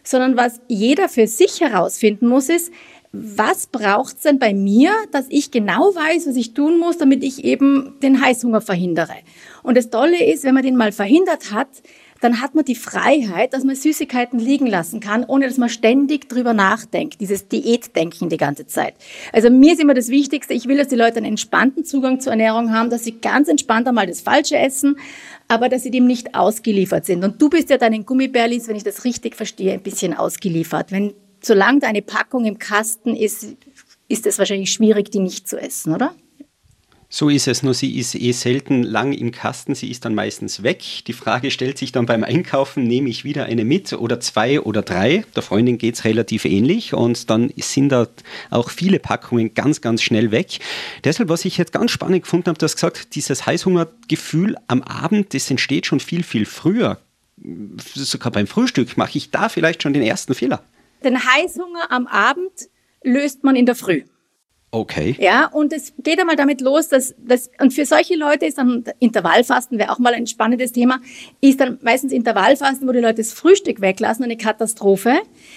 Sondern 0.05 0.37
was 0.37 0.61
jeder 0.69 1.09
für 1.09 1.27
sich 1.27 1.61
herausfinden 1.61 2.29
muss, 2.29 2.49
ist, 2.49 2.73
was 3.13 3.67
braucht's 3.67 4.23
denn 4.23 4.39
bei 4.39 4.55
mir, 4.55 4.93
dass 5.11 5.27
ich 5.31 5.51
genau 5.51 5.95
weiß, 5.95 6.29
was 6.29 6.37
ich 6.37 6.55
tun 6.55 6.79
muss, 6.79 6.99
damit 6.99 7.25
ich 7.25 7.45
eben 7.45 7.95
den 8.03 8.21
Heißhunger 8.21 8.61
verhindere? 8.61 9.15
Und 9.65 9.77
das 9.77 9.91
Tolle 9.91 10.25
ist, 10.25 10.45
wenn 10.45 10.55
man 10.55 10.63
den 10.63 10.77
mal 10.77 10.93
verhindert 10.93 11.53
hat, 11.53 11.69
dann 12.21 12.41
hat 12.41 12.55
man 12.55 12.65
die 12.65 12.75
Freiheit, 12.75 13.53
dass 13.55 13.65
man 13.65 13.75
Süßigkeiten 13.75 14.39
liegen 14.39 14.67
lassen 14.67 15.01
kann, 15.01 15.25
ohne 15.25 15.49
dass 15.49 15.57
man 15.57 15.69
ständig 15.69 16.29
drüber 16.29 16.53
nachdenkt, 16.53 17.21
dieses 17.21 17.49
Diätdenken 17.49 18.29
die 18.29 18.37
ganze 18.37 18.67
Zeit. 18.67 18.95
Also 19.33 19.51
mir 19.51 19.73
ist 19.73 19.81
immer 19.81 19.95
das 19.95 20.09
Wichtigste, 20.09 20.55
ich 20.55 20.69
will, 20.69 20.77
dass 20.77 20.89
die 20.89 20.97
Leute 20.97 21.17
einen 21.17 21.27
entspannten 21.27 21.85
Zugang 21.85 22.21
zur 22.21 22.33
Ernährung 22.33 22.73
haben, 22.73 22.91
dass 22.91 23.05
sie 23.05 23.21
ganz 23.21 23.49
entspannt 23.49 23.89
einmal 23.89 24.07
das 24.07 24.21
Falsche 24.21 24.59
essen, 24.59 24.97
aber 25.49 25.69
dass 25.69 25.83
sie 25.83 25.91
dem 25.91 26.07
nicht 26.07 26.35
ausgeliefert 26.35 27.07
sind. 27.07 27.25
Und 27.25 27.41
du 27.41 27.49
bist 27.49 27.71
ja 27.71 27.79
deinen 27.79 28.05
Gummibärlis, 28.05 28.69
wenn 28.69 28.77
ich 28.77 28.85
das 28.85 29.05
richtig 29.05 29.35
verstehe, 29.35 29.73
ein 29.73 29.83
bisschen 29.83 30.15
ausgeliefert. 30.15 30.93
Wenn, 30.93 31.15
solange 31.43 31.81
deine 31.81 32.03
Packung 32.03 32.45
im 32.45 32.59
Kasten 32.59 33.17
ist, 33.17 33.57
ist 34.09 34.27
es 34.27 34.39
wahrscheinlich 34.39 34.73
schwierig, 34.73 35.11
die 35.11 35.21
nicht 35.21 35.49
zu 35.49 35.61
essen, 35.61 35.95
oder? 35.95 36.15
So 37.13 37.29
ist 37.29 37.49
es, 37.49 37.65
nur 37.65 37.75
sie 37.75 37.99
ist 37.99 38.15
eh 38.15 38.31
selten 38.31 38.85
lang 38.85 39.13
im 39.13 39.33
Kasten, 39.33 39.75
sie 39.75 39.91
ist 39.91 40.05
dann 40.05 40.15
meistens 40.15 40.63
weg. 40.63 40.85
Die 41.09 41.13
Frage 41.13 41.51
stellt 41.51 41.77
sich 41.77 41.91
dann 41.91 42.07
beim 42.07 42.23
Einkaufen, 42.23 42.85
nehme 42.85 43.09
ich 43.09 43.25
wieder 43.25 43.47
eine 43.47 43.65
mit 43.65 43.93
oder 43.93 44.21
zwei 44.21 44.61
oder 44.61 44.83
drei? 44.83 45.25
Der 45.35 45.43
Freundin 45.43 45.77
geht 45.77 45.97
es 45.97 46.05
relativ 46.05 46.45
ähnlich 46.45 46.95
und 46.95 47.29
dann 47.29 47.53
sind 47.57 47.89
da 47.89 48.07
auch 48.51 48.71
viele 48.71 49.01
Packungen 49.01 49.55
ganz, 49.55 49.81
ganz 49.81 50.03
schnell 50.03 50.31
weg. 50.31 50.61
Deshalb, 51.03 51.31
was 51.31 51.45
ich 51.45 51.59
jetzt 51.59 51.73
ganz 51.73 51.91
spannend 51.91 52.23
gefunden 52.23 52.47
habe, 52.47 52.59
du 52.59 52.65
hast 52.65 52.77
gesagt, 52.77 53.17
dieses 53.17 53.45
Heißhungergefühl 53.45 54.57
am 54.69 54.83
Abend, 54.83 55.35
das 55.35 55.51
entsteht 55.51 55.87
schon 55.87 55.99
viel, 55.99 56.23
viel 56.23 56.47
früher. 56.47 57.01
Sogar 57.97 58.31
beim 58.31 58.47
Frühstück 58.47 58.97
mache 58.97 59.19
ich 59.19 59.33
da 59.33 59.49
vielleicht 59.49 59.83
schon 59.83 59.95
den 59.95 60.03
ersten 60.05 60.35
Fehler. 60.37 60.63
Den 61.03 61.25
Heißhunger 61.25 61.91
am 61.91 62.07
Abend 62.07 62.69
löst 63.03 63.43
man 63.43 63.57
in 63.57 63.67
der 63.67 63.75
Früh. 63.75 64.05
Okay. 64.73 65.17
Ja, 65.19 65.47
und 65.47 65.73
es 65.73 65.93
geht 65.99 66.21
einmal 66.21 66.37
damit 66.37 66.61
los, 66.61 66.89
dass, 66.89 67.13
dass 67.19 67.51
und 67.61 67.73
für 67.73 67.85
solche 67.85 68.15
Leute 68.15 68.47
ist 68.47 68.57
dann 68.57 68.85
Intervallfasten, 69.01 69.81
wäre 69.81 69.91
auch 69.91 69.99
mal 69.99 70.15
ein 70.15 70.29
spannendes 70.29 70.71
Thema, 70.71 71.01
ist 71.41 71.59
dann 71.59 71.81
meistens 71.83 72.13
Intervallfasten, 72.13 72.87
wo 72.87 72.93
die 72.93 73.01
Leute 73.01 73.17
das 73.17 73.33
Frühstück 73.33 73.81
weglassen, 73.81 74.25
eine 74.25 74.37
Katastrophe, 74.37 75.15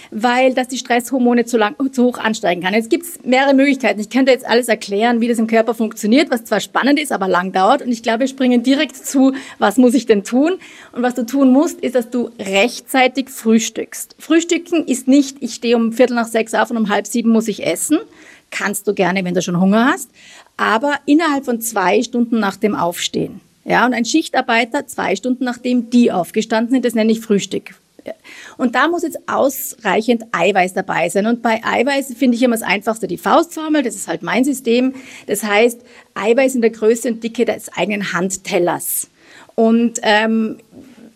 weil 0.10 0.56
das 0.56 0.68
die 0.70 0.80
Stresshormone 0.80 1.46
zu, 1.46 1.58
lang, 1.58 1.76
zu 1.92 2.06
hoch 2.06 2.18
ansteigen 2.18 2.64
kann. 2.64 2.74
Jetzt 2.74 2.90
gibt 2.90 3.04
es 3.04 3.24
mehrere 3.24 3.54
Möglichkeiten. 3.54 4.00
Ich 4.00 4.10
könnte 4.10 4.32
jetzt 4.32 4.48
alles 4.48 4.68
erklären, 4.68 5.22
wie 5.22 5.28
das 5.28 5.38
im 5.38 5.46
Körper 5.46 5.76
funktioniert, 5.76 6.32
was 6.32 6.46
zwar 6.46 6.60
spannend 6.60 7.00
ist, 7.00 7.12
aber 7.12 7.28
lang 7.28 7.52
dauert. 7.52 7.84
Und 7.84 7.92
ich 7.92 8.02
glaube, 8.02 8.22
wir 8.22 8.28
springen 8.28 8.64
direkt 8.64 8.96
zu, 8.96 9.34
was 9.60 9.78
muss 9.78 9.94
ich 9.94 10.08
denn 10.08 10.24
tun? 10.24 10.54
Und 10.92 11.04
was 11.04 11.14
du 11.14 11.24
tun 11.24 11.52
musst, 11.52 11.82
ist, 11.82 11.94
dass 11.94 12.10
du 12.10 12.32
rechtzeitig 12.40 13.30
frühstückst. 13.30 14.16
Frühstücken 14.18 14.88
ist 14.88 15.08
nicht, 15.08 15.38
ich 15.42 15.54
stehe 15.54 15.76
um 15.76 15.94
Viertel 15.94 16.16
nach 16.16 16.28
sechs 16.28 16.56
auf 16.56 16.72
und 16.72 16.78
um 16.78 16.90
halb 16.90 17.06
sieben 17.06 17.30
muss 17.30 17.48
ich 17.48 17.64
essen 17.64 18.00
kannst 18.54 18.88
du 18.88 18.94
gerne, 18.94 19.26
wenn 19.26 19.34
du 19.34 19.42
schon 19.42 19.60
Hunger 19.60 19.92
hast, 19.92 20.10
aber 20.56 20.94
innerhalb 21.06 21.44
von 21.44 21.60
zwei 21.60 22.02
Stunden 22.04 22.40
nach 22.40 22.56
dem 22.56 22.76
Aufstehen. 22.76 23.42
Ja, 23.66 23.86
und 23.86 23.94
ein 23.94 24.06
Schichtarbeiter 24.06 24.88
zwei 24.88 25.16
Stunden 25.16 25.44
nachdem 25.44 25.90
die 25.90 26.12
aufgestanden 26.12 26.72
sind, 26.72 26.86
das 26.86 26.96
nenne 26.96 27.12
ich 27.12 27.22
Frühstück. 27.22 27.76
Und 28.58 28.76
da 28.76 28.90
muss 28.90 29.04
jetzt 29.04 29.20
ausreichend 29.28 30.26
Eiweiß 30.34 30.74
dabei 30.74 31.08
sein. 31.10 31.26
Und 31.26 31.42
bei 31.42 31.64
Eiweiß 31.64 32.14
finde 32.16 32.36
ich 32.36 32.44
immer 32.44 32.56
das 32.56 32.62
Einfachste 32.62 33.08
die 33.08 33.18
Faustformel, 33.18 33.82
das 33.82 33.96
ist 33.96 34.08
halt 34.08 34.24
mein 34.24 34.44
System. 34.44 34.94
Das 35.28 35.44
heißt, 35.44 35.82
Eiweiß 36.14 36.56
in 36.56 36.62
der 36.62 36.72
Größe 36.72 37.08
und 37.08 37.24
Dicke 37.24 37.46
des 37.46 37.72
eigenen 37.74 38.14
Handtellers. 38.14 39.08
Und 39.56 40.00
ähm, 40.04 40.58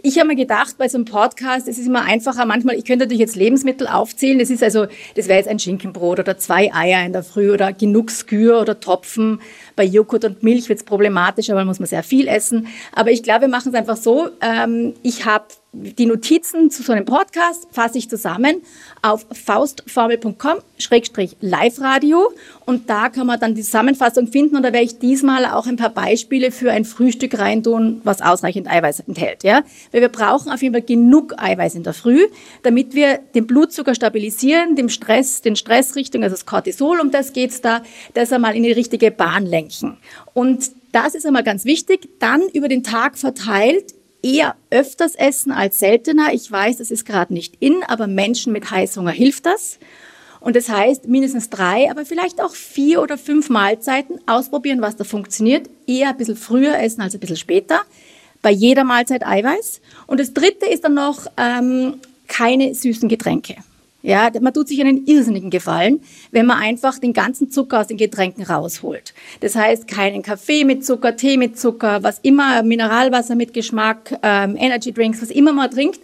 ich 0.07 0.17
habe 0.17 0.29
mir 0.29 0.35
gedacht, 0.35 0.77
bei 0.77 0.87
so 0.87 0.97
einem 0.97 1.03
Podcast, 1.03 1.67
es 1.67 1.77
ist 1.77 1.85
immer 1.85 2.03
einfacher, 2.03 2.45
manchmal, 2.45 2.77
ich 2.77 2.85
könnte 2.85 3.03
natürlich 3.03 3.19
jetzt 3.19 3.35
Lebensmittel 3.35 3.87
aufzählen, 3.87 4.39
das 4.39 4.49
ist 4.49 4.63
also, 4.63 4.85
das 5.15 5.27
wäre 5.27 5.37
jetzt 5.37 5.49
ein 5.49 5.59
Schinkenbrot 5.59 6.19
oder 6.19 6.37
zwei 6.37 6.73
Eier 6.73 7.05
in 7.05 7.11
der 7.11 7.23
Früh 7.23 7.51
oder 7.51 7.73
genug 7.73 8.09
Skür 8.09 8.61
oder 8.61 8.79
Topfen. 8.79 9.41
Bei 9.75 9.83
Joghurt 9.83 10.23
und 10.23 10.43
Milch 10.43 10.69
wird 10.69 10.79
es 10.79 10.85
problematischer, 10.85 11.55
weil 11.55 11.65
muss 11.65 11.79
man 11.79 11.89
sehr 11.89 12.03
viel 12.03 12.29
essen. 12.29 12.67
Aber 12.93 13.11
ich 13.11 13.21
glaube, 13.21 13.41
wir 13.41 13.47
machen 13.49 13.69
es 13.69 13.75
einfach 13.75 13.97
so, 13.97 14.29
ähm, 14.39 14.93
ich 15.03 15.25
habe 15.25 15.45
die 15.74 16.05
Notizen 16.05 16.71
zu 16.71 16.81
so 16.81 16.93
einem 16.93 17.03
Podcast 17.05 17.67
fasse 17.71 17.97
ich 17.97 18.09
zusammen 18.09 18.62
auf 19.01 19.25
faustformel.com-live-radio 19.31 22.31
und 22.65 22.89
da 22.89 23.09
kann 23.09 23.27
man 23.27 23.38
dann 23.39 23.53
die 23.53 23.62
Zusammenfassung 23.62 24.27
finden 24.27 24.55
und 24.55 24.63
da 24.63 24.74
werde 24.74 24.86
ich 24.86 24.97
diesmal 24.97 25.45
auch 25.45 25.67
ein 25.67 25.75
paar 25.75 25.91
Beispiele 25.91 26.51
für 26.51 26.71
ein 26.71 26.86
Frühstück 26.86 27.38
reintun, 27.38 28.01
was 28.03 28.21
ausreichend 28.21 28.67
Eiweiß 28.67 29.01
enthält. 29.01 29.43
Ja? 29.43 29.63
weil 29.91 30.01
wir 30.01 30.09
brauchen 30.09 30.51
auf 30.51 30.62
jeden 30.62 30.74
Fall 30.74 30.83
genug 30.83 31.33
Eiweiß 31.38 31.75
in 31.75 31.83
der 31.83 31.93
Früh, 31.93 32.27
damit 32.63 32.93
wir 32.93 33.19
den 33.36 33.47
Blutzucker 33.47 33.95
stabilisieren, 33.95 34.75
dem 34.75 34.89
Stress, 34.89 35.41
den 35.41 35.55
Stressrichtung, 35.55 36.24
also 36.24 36.36
das 36.36 36.45
Cortisol, 36.45 37.00
um 37.00 37.12
das 37.12 37.33
geht's 37.33 37.62
da, 37.62 37.81
das 38.13 38.31
einmal 38.31 38.55
in 38.55 38.63
die 38.63 38.71
richtige 38.71 39.12
Bahn 39.12 39.45
lenken. 39.45 39.97
Und 40.33 40.71
das 40.91 41.15
ist 41.15 41.25
einmal 41.25 41.43
ganz 41.43 41.65
wichtig. 41.65 42.09
Dann 42.19 42.41
über 42.53 42.67
den 42.67 42.83
Tag 42.83 43.17
verteilt 43.17 43.93
eher 44.27 44.55
öfters 44.69 45.15
essen 45.15 45.51
als 45.51 45.79
seltener. 45.79 46.34
Ich 46.34 46.51
weiß, 46.51 46.77
das 46.77 46.91
ist 46.91 47.05
gerade 47.05 47.34
nicht 47.34 47.55
in, 47.60 47.84
aber 47.88 48.07
Menschen 48.07 48.51
mit 48.51 48.69
Heißhunger 48.69 49.12
hilft 49.12 49.46
das. 49.46 49.79
Und 50.39 50.55
das 50.55 50.69
heißt, 50.69 51.07
mindestens 51.07 51.50
drei, 51.50 51.89
aber 51.89 52.05
vielleicht 52.05 52.41
auch 52.41 52.53
vier 52.53 53.01
oder 53.01 53.17
fünf 53.17 53.50
Mahlzeiten 53.50 54.19
ausprobieren, 54.27 54.81
was 54.81 54.98
da 54.98 55.03
funktioniert. 55.03 55.69
Eher 55.88 56.10
ein 56.10 56.17
bisschen 56.17 56.36
früher 56.36 56.77
essen 56.77 57.01
als 57.01 57.13
ein 57.13 57.19
bisschen 57.19 57.38
später. 57.38 57.81
Bei 58.41 58.51
jeder 58.51 58.84
Mahlzeit 58.84 59.25
Eiweiß. 59.25 59.81
Und 60.05 60.19
das 60.19 60.34
dritte 60.34 60.67
ist 60.67 60.84
dann 60.84 60.93
noch 60.93 61.25
ähm, 61.38 61.96
keine 62.27 62.75
süßen 62.75 63.10
Getränke. 63.10 63.55
Ja, 64.07 64.31
man 64.39 64.53
tut 64.53 64.69
sich 64.69 64.79
einen 64.79 65.05
irrsinnigen 65.05 65.49
Gefallen, 65.49 65.99
wenn 66.31 66.45
man 66.45 66.59
einfach 66.59 66.97
den 66.97 67.11
ganzen 67.11 67.51
Zucker 67.51 67.81
aus 67.81 67.87
den 67.87 67.97
Getränken 67.97 68.45
rausholt. 68.45 69.13
Das 69.41 69.53
heißt, 69.53 69.85
keinen 69.85 70.21
Kaffee 70.21 70.63
mit 70.63 70.85
Zucker, 70.85 71.17
Tee 71.17 71.35
mit 71.35 71.59
Zucker, 71.59 72.01
was 72.03 72.19
immer, 72.19 72.63
Mineralwasser 72.63 73.35
mit 73.35 73.53
Geschmack, 73.53 74.17
ähm, 74.23 74.55
Energy 74.57 74.93
Drinks, 74.93 75.21
was 75.21 75.29
immer 75.29 75.51
man 75.51 75.69
trinkt. 75.69 75.99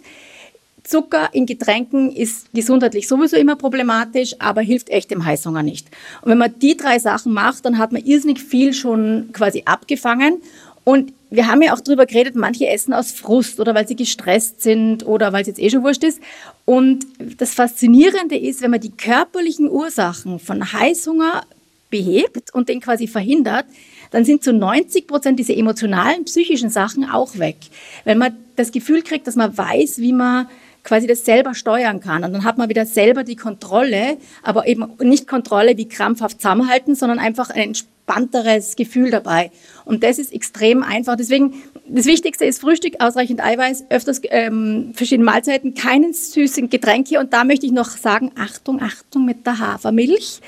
Zucker 0.82 1.30
in 1.32 1.46
Getränken 1.46 2.12
ist 2.12 2.52
gesundheitlich 2.52 3.08
sowieso 3.08 3.36
immer 3.36 3.56
problematisch, 3.56 4.34
aber 4.38 4.60
hilft 4.60 4.90
echt 4.90 5.10
dem 5.10 5.24
Heißhunger 5.24 5.62
nicht. 5.62 5.86
Und 6.20 6.30
wenn 6.30 6.36
man 6.36 6.58
die 6.58 6.76
drei 6.76 6.98
Sachen 6.98 7.32
macht, 7.32 7.64
dann 7.64 7.78
hat 7.78 7.92
man 7.92 8.04
irrsinnig 8.04 8.38
viel 8.38 8.74
schon 8.74 9.30
quasi 9.32 9.62
abgefangen. 9.64 10.42
Und 10.84 11.14
wir 11.34 11.48
haben 11.48 11.62
ja 11.62 11.74
auch 11.74 11.80
drüber 11.80 12.06
geredet, 12.06 12.36
manche 12.36 12.68
essen 12.68 12.92
aus 12.92 13.12
Frust 13.12 13.60
oder 13.60 13.74
weil 13.74 13.88
sie 13.88 13.96
gestresst 13.96 14.62
sind 14.62 15.04
oder 15.06 15.32
weil 15.32 15.42
es 15.42 15.48
jetzt 15.48 15.60
eh 15.60 15.70
schon 15.70 15.82
wurscht 15.82 16.04
ist. 16.04 16.20
Und 16.64 17.06
das 17.38 17.54
Faszinierende 17.54 18.36
ist, 18.36 18.62
wenn 18.62 18.70
man 18.70 18.80
die 18.80 18.92
körperlichen 18.92 19.68
Ursachen 19.68 20.38
von 20.38 20.72
Heißhunger 20.72 21.42
behebt 21.90 22.54
und 22.54 22.68
den 22.68 22.80
quasi 22.80 23.06
verhindert, 23.06 23.66
dann 24.10 24.24
sind 24.24 24.44
zu 24.44 24.52
90 24.52 25.06
Prozent 25.06 25.38
diese 25.38 25.54
emotionalen, 25.54 26.24
psychischen 26.24 26.70
Sachen 26.70 27.04
auch 27.04 27.38
weg. 27.38 27.56
Wenn 28.04 28.18
man 28.18 28.36
das 28.56 28.70
Gefühl 28.70 29.02
kriegt, 29.02 29.26
dass 29.26 29.36
man 29.36 29.56
weiß, 29.56 29.98
wie 29.98 30.12
man 30.12 30.46
quasi 30.84 31.06
das 31.06 31.24
selber 31.24 31.54
steuern 31.54 32.00
kann. 32.00 32.22
Und 32.22 32.32
dann 32.32 32.44
hat 32.44 32.58
man 32.58 32.68
wieder 32.68 32.86
selber 32.86 33.24
die 33.24 33.36
Kontrolle, 33.36 34.18
aber 34.42 34.68
eben 34.68 34.84
nicht 35.00 35.26
Kontrolle 35.26 35.76
wie 35.76 35.88
krampfhaft 35.88 36.40
zusammenhalten, 36.40 36.94
sondern 36.94 37.18
einfach 37.18 37.50
ein 37.50 37.74
entspannteres 38.04 38.76
Gefühl 38.76 39.10
dabei. 39.10 39.50
Und 39.86 40.04
das 40.04 40.18
ist 40.18 40.32
extrem 40.32 40.82
einfach. 40.82 41.16
Deswegen, 41.16 41.54
das 41.88 42.04
Wichtigste 42.04 42.44
ist 42.44 42.60
Frühstück, 42.60 42.96
ausreichend 43.00 43.42
Eiweiß, 43.42 43.86
öfters 43.88 44.20
ähm, 44.24 44.92
verschiedene 44.94 45.24
Mahlzeiten, 45.24 45.74
keinen 45.74 46.12
süßen 46.12 46.68
Getränke. 46.68 47.18
Und 47.18 47.32
da 47.32 47.44
möchte 47.44 47.66
ich 47.66 47.72
noch 47.72 47.88
sagen, 47.88 48.30
Achtung, 48.38 48.80
Achtung 48.82 49.24
mit 49.24 49.46
der 49.46 49.58
Hafermilch. 49.58 50.40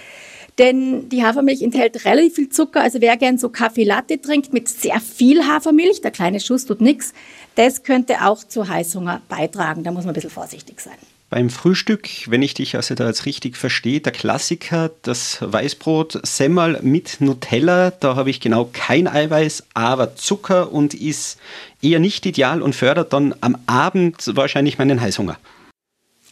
Denn 0.59 1.09
die 1.11 1.23
Hafermilch 1.23 1.61
enthält 1.61 2.05
relativ 2.07 2.35
viel 2.37 2.49
Zucker. 2.49 2.81
Also 2.81 3.01
wer 3.01 3.17
gern 3.17 3.37
so 3.37 3.51
Kaffee 3.51 3.85
Latte 3.85 4.21
trinkt 4.21 4.53
mit 4.53 4.69
sehr 4.69 5.01
viel 5.01 5.47
Hafermilch, 5.47 6.01
der 6.01 6.11
kleine 6.11 6.41
Schuss 6.41 6.65
tut 6.65 6.81
nichts, 6.81 7.13
das 7.57 7.83
könnte 7.83 8.25
auch 8.25 8.43
zu 8.43 8.69
Heißhunger 8.69 9.21
beitragen. 9.29 9.85
Da 9.85 9.91
muss 9.91 10.05
man 10.05 10.13
ein 10.13 10.15
bisschen 10.15 10.31
vorsichtig 10.31 10.81
sein. 10.81 10.97
Beim 11.29 11.51
Frühstück, 11.51 12.09
wenn 12.29 12.41
ich 12.41 12.55
dich 12.55 12.77
also 12.77 12.95
da 12.95 13.09
jetzt 13.09 13.27
richtig 13.27 13.57
verstehe, 13.57 14.01
der 14.01 14.13
Klassiker, 14.13 14.93
das 15.03 15.39
Weißbrot, 15.41 16.21
Semmel 16.23 16.79
mit 16.83 17.21
Nutella, 17.21 17.91
da 17.91 18.15
habe 18.15 18.31
ich 18.31 18.39
genau 18.39 18.71
kein 18.73 19.09
Eiweiß, 19.09 19.65
aber 19.75 20.15
Zucker 20.15 20.73
und 20.73 20.95
ist 20.95 21.39
eher 21.83 21.99
nicht 21.99 22.25
ideal 22.27 22.63
und 22.63 22.77
fördert 22.77 23.13
dann 23.13 23.35
am 23.41 23.59
Abend 23.67 24.37
wahrscheinlich 24.37 24.79
meinen 24.79 25.01
Heißhunger. 25.01 25.37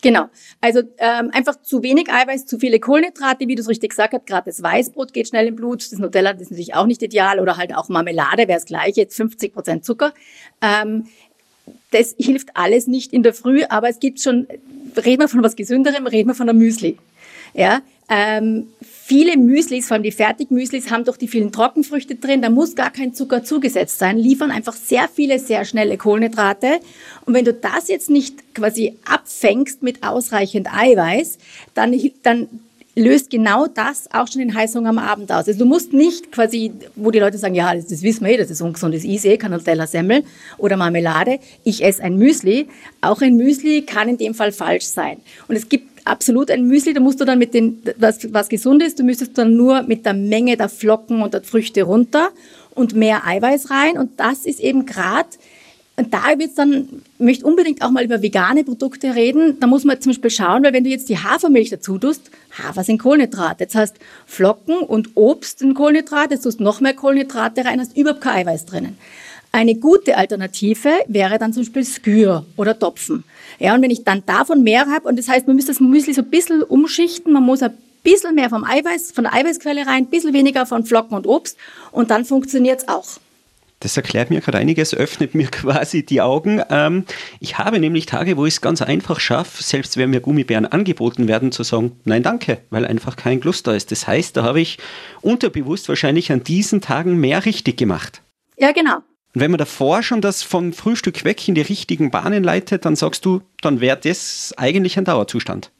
Genau. 0.04 0.26
Also 0.60 0.82
ähm, 0.98 1.30
einfach 1.32 1.62
zu 1.62 1.82
wenig 1.82 2.12
Eiweiß, 2.12 2.44
zu 2.44 2.58
viele 2.58 2.78
Kohlenhydrate, 2.78 3.48
wie 3.48 3.54
du 3.54 3.62
es 3.62 3.70
richtig 3.70 3.88
gesagt 3.88 4.12
hast. 4.12 4.26
Gerade 4.26 4.50
das 4.50 4.62
Weißbrot 4.62 5.14
geht 5.14 5.28
schnell 5.28 5.46
im 5.46 5.56
Blut. 5.56 5.80
Das 5.90 5.98
Nutella 5.98 6.34
das 6.34 6.42
ist 6.42 6.50
natürlich 6.50 6.74
auch 6.74 6.84
nicht 6.84 7.02
ideal. 7.02 7.40
Oder 7.40 7.56
halt 7.56 7.74
auch 7.74 7.88
Marmelade 7.88 8.46
wäre 8.46 8.58
das 8.58 8.66
gleiche, 8.66 9.00
jetzt 9.00 9.16
50 9.16 9.54
Prozent 9.54 9.82
Zucker. 9.86 10.12
Ähm, 10.60 11.06
das 11.90 12.14
hilft 12.18 12.50
alles 12.54 12.86
nicht 12.86 13.14
in 13.14 13.22
der 13.22 13.32
Früh, 13.32 13.62
aber 13.66 13.88
es 13.88 13.98
gibt 13.98 14.20
schon, 14.20 14.46
reden 14.94 15.22
wir 15.22 15.28
von 15.28 15.42
was 15.42 15.56
Gesünderem, 15.56 16.06
reden 16.06 16.28
wir 16.28 16.34
von 16.34 16.50
einem 16.50 16.58
Müsli. 16.58 16.98
Ja, 17.54 17.80
ähm, 18.10 18.66
viele 19.06 19.36
Müslis, 19.36 19.86
vor 19.86 19.96
allem 19.96 20.02
die 20.02 20.12
Fertigmüslis, 20.12 20.90
haben 20.90 21.04
doch 21.04 21.18
die 21.18 21.28
vielen 21.28 21.52
Trockenfrüchte 21.52 22.14
drin. 22.14 22.40
Da 22.40 22.48
muss 22.48 22.74
gar 22.74 22.90
kein 22.90 23.12
Zucker 23.12 23.44
zugesetzt 23.44 23.98
sein, 23.98 24.16
liefern 24.16 24.50
einfach 24.50 24.72
sehr 24.72 25.08
viele, 25.14 25.38
sehr 25.38 25.66
schnelle 25.66 25.98
Kohlenhydrate. 25.98 26.80
Und 27.26 27.34
wenn 27.34 27.44
du 27.44 27.52
das 27.52 27.88
jetzt 27.88 28.08
nicht 28.08 28.54
quasi 28.54 28.96
abfängst 29.04 29.82
mit 29.82 30.02
ausreichend 30.02 30.68
Eiweiß, 30.72 31.36
dann, 31.74 31.94
dann 32.22 32.48
löst 32.96 33.28
genau 33.28 33.66
das 33.66 34.08
auch 34.10 34.26
schon 34.26 34.40
den 34.40 34.54
Heißhunger 34.54 34.88
am 34.88 34.98
Abend 34.98 35.30
aus. 35.30 35.48
Also 35.48 35.58
du 35.58 35.66
musst 35.66 35.92
nicht 35.92 36.32
quasi, 36.32 36.72
wo 36.96 37.10
die 37.10 37.18
Leute 37.18 37.36
sagen, 37.36 37.54
ja, 37.54 37.74
das, 37.74 37.88
das 37.88 38.02
wissen 38.02 38.24
wir 38.24 38.32
eh, 38.32 38.36
das 38.38 38.50
ist 38.50 38.62
ungesund, 38.62 38.94
das 38.94 39.02
ist 39.02 39.10
easy, 39.10 39.36
kann 39.36 39.50
Nutella 39.50 39.86
Semmel 39.86 40.24
oder 40.56 40.78
Marmelade. 40.78 41.40
Ich 41.62 41.84
esse 41.84 42.02
ein 42.02 42.16
Müsli. 42.16 42.68
Auch 43.02 43.20
ein 43.20 43.36
Müsli 43.36 43.82
kann 43.82 44.08
in 44.08 44.16
dem 44.16 44.34
Fall 44.34 44.52
falsch 44.52 44.86
sein. 44.86 45.18
Und 45.48 45.56
es 45.56 45.68
gibt 45.68 45.93
absolut 46.04 46.50
ein 46.50 46.66
Müsli, 46.66 46.92
da 46.92 47.00
musst 47.00 47.20
du 47.20 47.24
dann 47.24 47.38
mit 47.38 47.54
den, 47.54 47.82
was, 47.96 48.32
was 48.32 48.48
gesund 48.48 48.82
ist, 48.82 48.98
du 48.98 49.04
müsstest 49.04 49.36
dann 49.38 49.56
nur 49.56 49.82
mit 49.82 50.04
der 50.04 50.14
Menge 50.14 50.56
der 50.56 50.68
Flocken 50.68 51.22
und 51.22 51.34
der 51.34 51.42
Früchte 51.42 51.82
runter 51.82 52.30
und 52.74 52.94
mehr 52.94 53.26
Eiweiß 53.26 53.70
rein. 53.70 53.98
Und 53.98 54.18
das 54.18 54.46
ist 54.46 54.60
eben 54.60 54.86
gerade, 54.86 55.28
und 55.96 56.12
da 56.12 56.22
wird's 56.36 56.56
dann, 56.56 57.02
möchte 57.18 57.46
unbedingt 57.46 57.80
auch 57.82 57.90
mal 57.90 58.04
über 58.04 58.20
vegane 58.20 58.64
Produkte 58.64 59.14
reden. 59.14 59.58
Da 59.60 59.66
muss 59.66 59.84
man 59.84 60.00
zum 60.00 60.10
Beispiel 60.10 60.30
schauen, 60.30 60.64
weil 60.64 60.72
wenn 60.72 60.84
du 60.84 60.90
jetzt 60.90 61.08
die 61.08 61.18
Hafermilch 61.18 61.70
dazu 61.70 61.98
tust, 61.98 62.30
Hafer 62.58 62.82
sind 62.82 62.98
Kohlenhydrate. 62.98 63.64
Jetzt 63.64 63.76
hast 63.76 63.94
Flocken 64.26 64.78
und 64.78 65.10
Obst 65.14 65.60
sind 65.60 65.74
Kohlenhydrate, 65.74 66.34
jetzt 66.34 66.42
tust 66.42 66.60
noch 66.60 66.80
mehr 66.80 66.94
Kohlenhydrate 66.94 67.64
rein, 67.64 67.80
hast 67.80 67.96
überhaupt 67.96 68.22
kein 68.22 68.46
Eiweiß 68.46 68.66
drinnen. 68.66 68.98
Eine 69.54 69.76
gute 69.76 70.16
Alternative 70.16 70.90
wäre 71.06 71.38
dann 71.38 71.52
zum 71.52 71.62
Beispiel 71.62 71.84
Skür 71.84 72.44
oder 72.56 72.76
Topfen. 72.76 73.22
Ja, 73.60 73.76
und 73.76 73.82
wenn 73.82 73.90
ich 73.92 74.02
dann 74.02 74.26
davon 74.26 74.64
mehr 74.64 74.86
habe, 74.86 75.06
und 75.06 75.16
das 75.16 75.28
heißt, 75.28 75.46
man 75.46 75.54
müsste 75.54 75.70
das 75.70 75.80
Müsli 75.80 76.12
so 76.12 76.22
ein 76.22 76.28
bisschen 76.28 76.64
umschichten, 76.64 77.32
man 77.32 77.44
muss 77.44 77.62
ein 77.62 77.72
bisschen 78.02 78.34
mehr 78.34 78.50
vom 78.50 78.64
Eiweiß, 78.64 79.12
von 79.12 79.22
der 79.22 79.32
Eiweißquelle 79.32 79.86
rein, 79.86 80.06
ein 80.06 80.06
bisschen 80.06 80.32
weniger 80.32 80.66
von 80.66 80.84
Flocken 80.84 81.16
und 81.16 81.28
Obst, 81.28 81.56
und 81.92 82.10
dann 82.10 82.24
funktioniert 82.24 82.80
es 82.80 82.88
auch. 82.88 83.06
Das 83.78 83.96
erklärt 83.96 84.30
mir 84.30 84.40
gerade 84.40 84.58
einiges, 84.58 84.92
öffnet 84.92 85.36
mir 85.36 85.46
quasi 85.52 86.04
die 86.04 86.20
Augen. 86.20 86.60
Ähm, 86.68 87.04
ich 87.38 87.56
habe 87.56 87.78
nämlich 87.78 88.06
Tage, 88.06 88.36
wo 88.36 88.46
ich 88.46 88.54
es 88.54 88.60
ganz 88.60 88.82
einfach 88.82 89.20
schaffe, 89.20 89.62
selbst 89.62 89.96
wenn 89.96 90.10
mir 90.10 90.18
Gummibären 90.18 90.66
angeboten 90.66 91.28
werden, 91.28 91.52
zu 91.52 91.62
sagen, 91.62 91.92
nein 92.02 92.24
danke, 92.24 92.58
weil 92.70 92.84
einfach 92.84 93.14
kein 93.14 93.40
Lust 93.42 93.68
da 93.68 93.74
ist. 93.74 93.92
Das 93.92 94.08
heißt, 94.08 94.36
da 94.36 94.42
habe 94.42 94.60
ich 94.60 94.78
unterbewusst 95.22 95.88
wahrscheinlich 95.88 96.32
an 96.32 96.42
diesen 96.42 96.80
Tagen 96.80 97.20
mehr 97.20 97.44
richtig 97.44 97.76
gemacht. 97.76 98.20
Ja, 98.58 98.72
genau. 98.72 98.98
Und 99.34 99.40
wenn 99.40 99.50
man 99.50 99.58
davor 99.58 100.02
schon 100.02 100.20
das 100.20 100.42
vom 100.42 100.72
Frühstück 100.72 101.24
weg 101.24 101.48
in 101.48 101.56
die 101.56 101.60
richtigen 101.60 102.10
Bahnen 102.10 102.44
leitet, 102.44 102.84
dann 102.84 102.94
sagst 102.94 103.24
du, 103.24 103.42
dann 103.62 103.80
wäre 103.80 103.96
das 103.96 104.54
eigentlich 104.56 104.96
ein 104.96 105.04
Dauerzustand. 105.04 105.72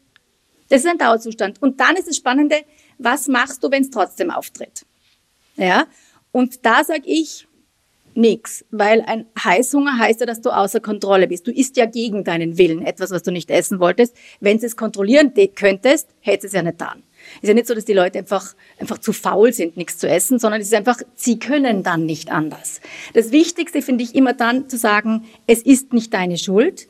Das 0.68 0.80
ist 0.80 0.90
ein 0.90 0.98
Dauerzustand. 0.98 1.62
Und 1.62 1.78
dann 1.78 1.96
ist 1.96 2.08
das 2.08 2.16
Spannende, 2.16 2.56
was 2.98 3.28
machst 3.28 3.62
du, 3.62 3.70
wenn 3.70 3.82
es 3.82 3.90
trotzdem 3.90 4.30
auftritt? 4.30 4.84
Ja, 5.56 5.86
und 6.32 6.66
da 6.66 6.82
sage 6.82 7.04
ich 7.06 7.46
nichts, 8.16 8.64
weil 8.72 9.02
ein 9.02 9.26
Heißhunger 9.42 9.98
heißt 9.98 10.20
ja, 10.20 10.26
dass 10.26 10.40
du 10.40 10.50
außer 10.50 10.80
Kontrolle 10.80 11.28
bist. 11.28 11.46
Du 11.46 11.52
isst 11.52 11.76
ja 11.76 11.86
gegen 11.86 12.24
deinen 12.24 12.58
Willen 12.58 12.84
etwas, 12.84 13.10
was 13.10 13.22
du 13.22 13.30
nicht 13.30 13.50
essen 13.50 13.78
wolltest. 13.78 14.16
Wenn 14.40 14.58
du 14.58 14.66
es 14.66 14.76
kontrollieren 14.76 15.32
könntest, 15.54 16.08
hättest 16.20 16.42
du 16.42 16.46
es 16.48 16.52
ja 16.54 16.62
nicht 16.62 16.78
getan. 16.78 17.04
Ist 17.42 17.48
ja 17.48 17.54
nicht 17.54 17.66
so, 17.66 17.74
dass 17.74 17.84
die 17.84 17.92
Leute 17.92 18.18
einfach, 18.18 18.54
einfach 18.78 18.98
zu 18.98 19.12
faul 19.12 19.52
sind, 19.52 19.76
nichts 19.76 19.98
zu 19.98 20.08
essen, 20.08 20.38
sondern 20.38 20.60
es 20.60 20.68
ist 20.68 20.74
einfach, 20.74 20.98
sie 21.14 21.38
können 21.38 21.82
dann 21.82 22.06
nicht 22.06 22.30
anders. 22.30 22.80
Das 23.12 23.32
Wichtigste 23.32 23.82
finde 23.82 24.04
ich 24.04 24.14
immer 24.14 24.32
dann 24.32 24.68
zu 24.68 24.76
sagen, 24.76 25.24
es 25.46 25.62
ist 25.62 25.92
nicht 25.92 26.12
deine 26.14 26.38
Schuld 26.38 26.88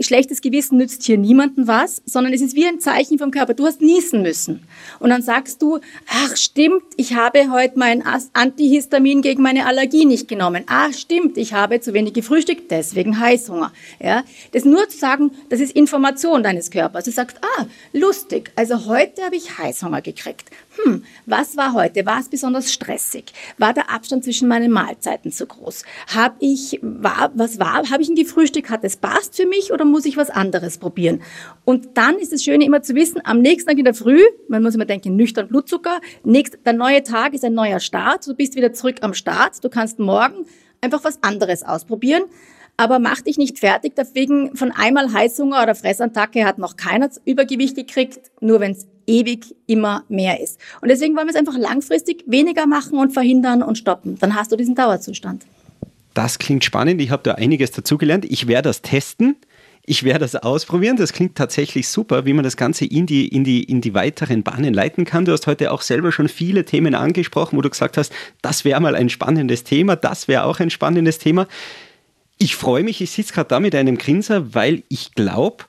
schlechtes 0.00 0.40
Gewissen 0.40 0.78
nützt 0.78 1.02
hier 1.02 1.18
niemandem 1.18 1.66
was, 1.66 2.02
sondern 2.04 2.32
es 2.32 2.40
ist 2.40 2.54
wie 2.54 2.66
ein 2.66 2.80
Zeichen 2.80 3.18
vom 3.18 3.30
Körper. 3.30 3.54
Du 3.54 3.66
hast 3.66 3.80
niesen 3.80 4.22
müssen. 4.22 4.66
Und 4.98 5.10
dann 5.10 5.22
sagst 5.22 5.62
du, 5.62 5.80
ach 6.08 6.36
stimmt, 6.36 6.82
ich 6.96 7.14
habe 7.14 7.50
heute 7.50 7.78
mein 7.78 8.04
Antihistamin 8.32 9.22
gegen 9.22 9.42
meine 9.42 9.66
Allergie 9.66 10.04
nicht 10.04 10.28
genommen. 10.28 10.64
Ach 10.66 10.92
stimmt, 10.92 11.36
ich 11.36 11.52
habe 11.52 11.80
zu 11.80 11.94
wenig 11.94 12.12
gefrühstückt, 12.12 12.70
deswegen 12.70 13.18
Heißhunger. 13.18 13.72
Ja, 14.00 14.24
das 14.52 14.64
nur 14.64 14.88
zu 14.88 14.98
sagen, 14.98 15.30
das 15.48 15.60
ist 15.60 15.74
Information 15.74 16.42
deines 16.42 16.70
Körpers. 16.70 17.04
Du 17.04 17.10
sagst, 17.10 17.38
ah, 17.42 17.66
lustig, 17.92 18.52
also 18.56 18.86
heute 18.86 19.22
habe 19.22 19.36
ich 19.36 19.58
Heißhunger 19.58 20.02
gekriegt 20.02 20.50
hm, 20.82 21.04
was 21.26 21.56
war 21.56 21.72
heute? 21.72 22.04
War 22.06 22.20
es 22.20 22.28
besonders 22.28 22.72
stressig? 22.72 23.32
War 23.58 23.72
der 23.72 23.90
Abstand 23.90 24.24
zwischen 24.24 24.48
meinen 24.48 24.72
Mahlzeiten 24.72 25.30
zu 25.30 25.46
groß? 25.46 25.84
Hab 26.14 26.36
ich, 26.40 26.80
war, 26.82 27.30
was 27.34 27.58
war, 27.58 27.90
habe 27.90 28.02
ich 28.02 28.08
ein 28.08 28.16
Gefrühstück? 28.16 28.70
Hat 28.70 28.84
es 28.84 28.96
passt 28.96 29.36
für 29.36 29.46
mich 29.46 29.72
oder 29.72 29.84
muss 29.84 30.04
ich 30.04 30.16
was 30.16 30.30
anderes 30.30 30.78
probieren? 30.78 31.22
Und 31.64 31.96
dann 31.96 32.18
ist 32.18 32.32
es 32.32 32.42
schön 32.42 32.60
immer 32.60 32.82
zu 32.82 32.94
wissen, 32.94 33.20
am 33.24 33.40
nächsten 33.40 33.70
Tag 33.70 33.78
in 33.78 33.84
der 33.84 33.94
Früh, 33.94 34.20
man 34.48 34.62
muss 34.62 34.74
immer 34.74 34.84
denken, 34.84 35.16
nüchtern 35.16 35.48
Blutzucker, 35.48 36.00
nächst, 36.24 36.58
der 36.64 36.72
neue 36.72 37.02
Tag 37.02 37.34
ist 37.34 37.44
ein 37.44 37.54
neuer 37.54 37.80
Start, 37.80 38.26
du 38.26 38.34
bist 38.34 38.56
wieder 38.56 38.72
zurück 38.72 38.96
am 39.02 39.14
Start, 39.14 39.62
du 39.62 39.68
kannst 39.68 39.98
morgen 39.98 40.46
einfach 40.80 41.04
was 41.04 41.22
anderes 41.22 41.62
ausprobieren. 41.62 42.24
Aber 42.76 42.98
mach 42.98 43.20
dich 43.20 43.38
nicht 43.38 43.58
fertig. 43.58 43.94
Deswegen 43.96 44.56
von 44.56 44.72
einmal 44.72 45.12
Heißhunger 45.12 45.62
oder 45.62 45.74
Fressattacke 45.74 46.44
hat 46.44 46.58
noch 46.58 46.76
keiner 46.76 47.10
Übergewicht 47.24 47.76
gekriegt, 47.76 48.30
nur 48.40 48.60
wenn 48.60 48.72
es 48.72 48.86
ewig 49.06 49.54
immer 49.66 50.04
mehr 50.08 50.40
ist. 50.40 50.58
Und 50.80 50.88
deswegen 50.88 51.16
wollen 51.16 51.26
wir 51.26 51.34
es 51.34 51.38
einfach 51.38 51.58
langfristig 51.58 52.24
weniger 52.26 52.66
machen 52.66 52.98
und 52.98 53.12
verhindern 53.12 53.62
und 53.62 53.78
stoppen. 53.78 54.18
Dann 54.18 54.34
hast 54.34 54.50
du 54.52 54.56
diesen 54.56 54.74
Dauerzustand. 54.74 55.44
Das 56.14 56.38
klingt 56.38 56.64
spannend. 56.64 57.00
Ich 57.00 57.10
habe 57.10 57.22
da 57.22 57.32
einiges 57.32 57.72
dazugelernt. 57.72 58.24
Ich 58.24 58.46
werde 58.46 58.68
das 58.68 58.82
testen. 58.82 59.36
Ich 59.86 60.02
werde 60.04 60.20
das 60.20 60.36
ausprobieren. 60.36 60.96
Das 60.96 61.12
klingt 61.12 61.34
tatsächlich 61.34 61.88
super, 61.88 62.24
wie 62.24 62.32
man 62.32 62.44
das 62.44 62.56
Ganze 62.56 62.86
in 62.86 63.04
die, 63.06 63.28
in, 63.28 63.44
die, 63.44 63.64
in 63.64 63.80
die 63.80 63.92
weiteren 63.94 64.42
Bahnen 64.42 64.72
leiten 64.72 65.04
kann. 65.04 65.26
Du 65.26 65.32
hast 65.32 65.46
heute 65.46 65.72
auch 65.72 65.82
selber 65.82 66.12
schon 66.12 66.28
viele 66.28 66.64
Themen 66.64 66.94
angesprochen, 66.94 67.58
wo 67.58 67.62
du 67.62 67.68
gesagt 67.68 67.98
hast, 67.98 68.12
das 68.40 68.64
wäre 68.64 68.80
mal 68.80 68.94
ein 68.94 69.10
spannendes 69.10 69.64
Thema, 69.64 69.96
das 69.96 70.26
wäre 70.26 70.44
auch 70.44 70.60
ein 70.60 70.70
spannendes 70.70 71.18
Thema. 71.18 71.46
Ich 72.38 72.56
freue 72.56 72.82
mich, 72.82 73.00
ich 73.00 73.10
sitze 73.10 73.32
gerade 73.32 73.48
da 73.48 73.60
mit 73.60 73.74
einem 73.74 73.96
Grinser, 73.96 74.54
weil 74.54 74.82
ich 74.88 75.12
glaube, 75.12 75.64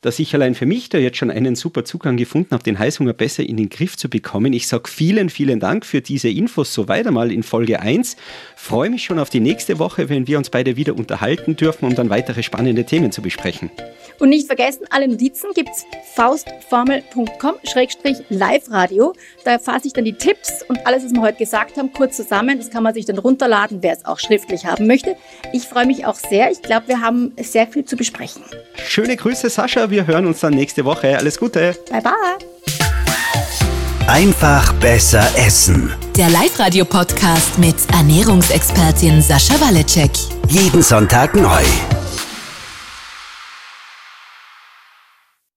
dass 0.00 0.20
ich 0.20 0.32
allein 0.34 0.54
für 0.54 0.66
mich 0.66 0.88
da 0.88 0.98
jetzt 0.98 1.16
schon 1.16 1.30
einen 1.30 1.56
super 1.56 1.84
Zugang 1.84 2.16
gefunden 2.16 2.50
habe, 2.52 2.62
den 2.62 2.78
Heißhunger 2.78 3.14
besser 3.14 3.42
in 3.42 3.56
den 3.56 3.68
Griff 3.68 3.96
zu 3.96 4.08
bekommen. 4.08 4.52
Ich 4.52 4.68
sage 4.68 4.88
vielen, 4.88 5.28
vielen 5.28 5.58
Dank 5.58 5.84
für 5.84 6.00
diese 6.00 6.28
Infos 6.28 6.72
so 6.72 6.86
weiter 6.86 7.10
mal 7.10 7.32
in 7.32 7.42
Folge 7.42 7.80
1. 7.80 8.16
Freue 8.54 8.90
mich 8.90 9.02
schon 9.04 9.18
auf 9.18 9.30
die 9.30 9.40
nächste 9.40 9.80
Woche, 9.80 10.08
wenn 10.08 10.28
wir 10.28 10.38
uns 10.38 10.50
beide 10.50 10.76
wieder 10.76 10.94
unterhalten 10.94 11.56
dürfen, 11.56 11.86
um 11.86 11.96
dann 11.96 12.10
weitere 12.10 12.44
spannende 12.44 12.84
Themen 12.84 13.10
zu 13.10 13.22
besprechen. 13.22 13.72
Und 14.20 14.28
nicht 14.30 14.46
vergessen, 14.46 14.86
alle 14.90 15.08
Notizen 15.08 15.50
gibt 15.54 15.70
es 15.70 15.84
faustformel.com-live-radio. 16.14 19.14
Da 19.44 19.58
fasse 19.58 19.88
ich 19.88 19.92
dann 19.92 20.04
die 20.04 20.12
Tipps 20.12 20.62
und 20.68 20.86
alles, 20.86 21.04
was 21.04 21.12
wir 21.12 21.22
heute 21.22 21.38
gesagt 21.38 21.76
haben, 21.76 21.92
kurz 21.92 22.16
zusammen. 22.16 22.58
Das 22.58 22.70
kann 22.70 22.82
man 22.82 22.94
sich 22.94 23.04
dann 23.04 23.18
runterladen, 23.18 23.82
wer 23.82 23.92
es 23.92 24.04
auch 24.04 24.18
schriftlich 24.18 24.66
haben 24.66 24.86
möchte. 24.86 25.16
Ich 25.52 25.64
freue 25.64 25.86
mich 25.86 26.06
auch 26.06 26.16
sehr. 26.16 26.50
Ich 26.50 26.62
glaube, 26.62 26.88
wir 26.88 27.00
haben 27.00 27.32
sehr 27.40 27.68
viel 27.68 27.84
zu 27.84 27.96
besprechen. 27.96 28.42
Schöne 28.86 29.16
Grüße, 29.16 29.50
Sascha. 29.50 29.87
Wir 29.90 30.06
hören 30.06 30.26
uns 30.26 30.40
dann 30.40 30.54
nächste 30.54 30.84
Woche. 30.84 31.16
Alles 31.16 31.38
Gute. 31.38 31.74
Bye, 31.90 32.02
bye. 32.02 32.12
Einfach 34.06 34.72
besser 34.74 35.26
essen. 35.36 35.92
Der 36.16 36.30
Live-Radio-Podcast 36.30 37.58
mit 37.58 37.76
Ernährungsexpertin 37.92 39.20
Sascha 39.20 39.60
Waleczek. 39.60 40.10
Jeden 40.48 40.82
Sonntag 40.82 41.34
neu. 41.34 41.62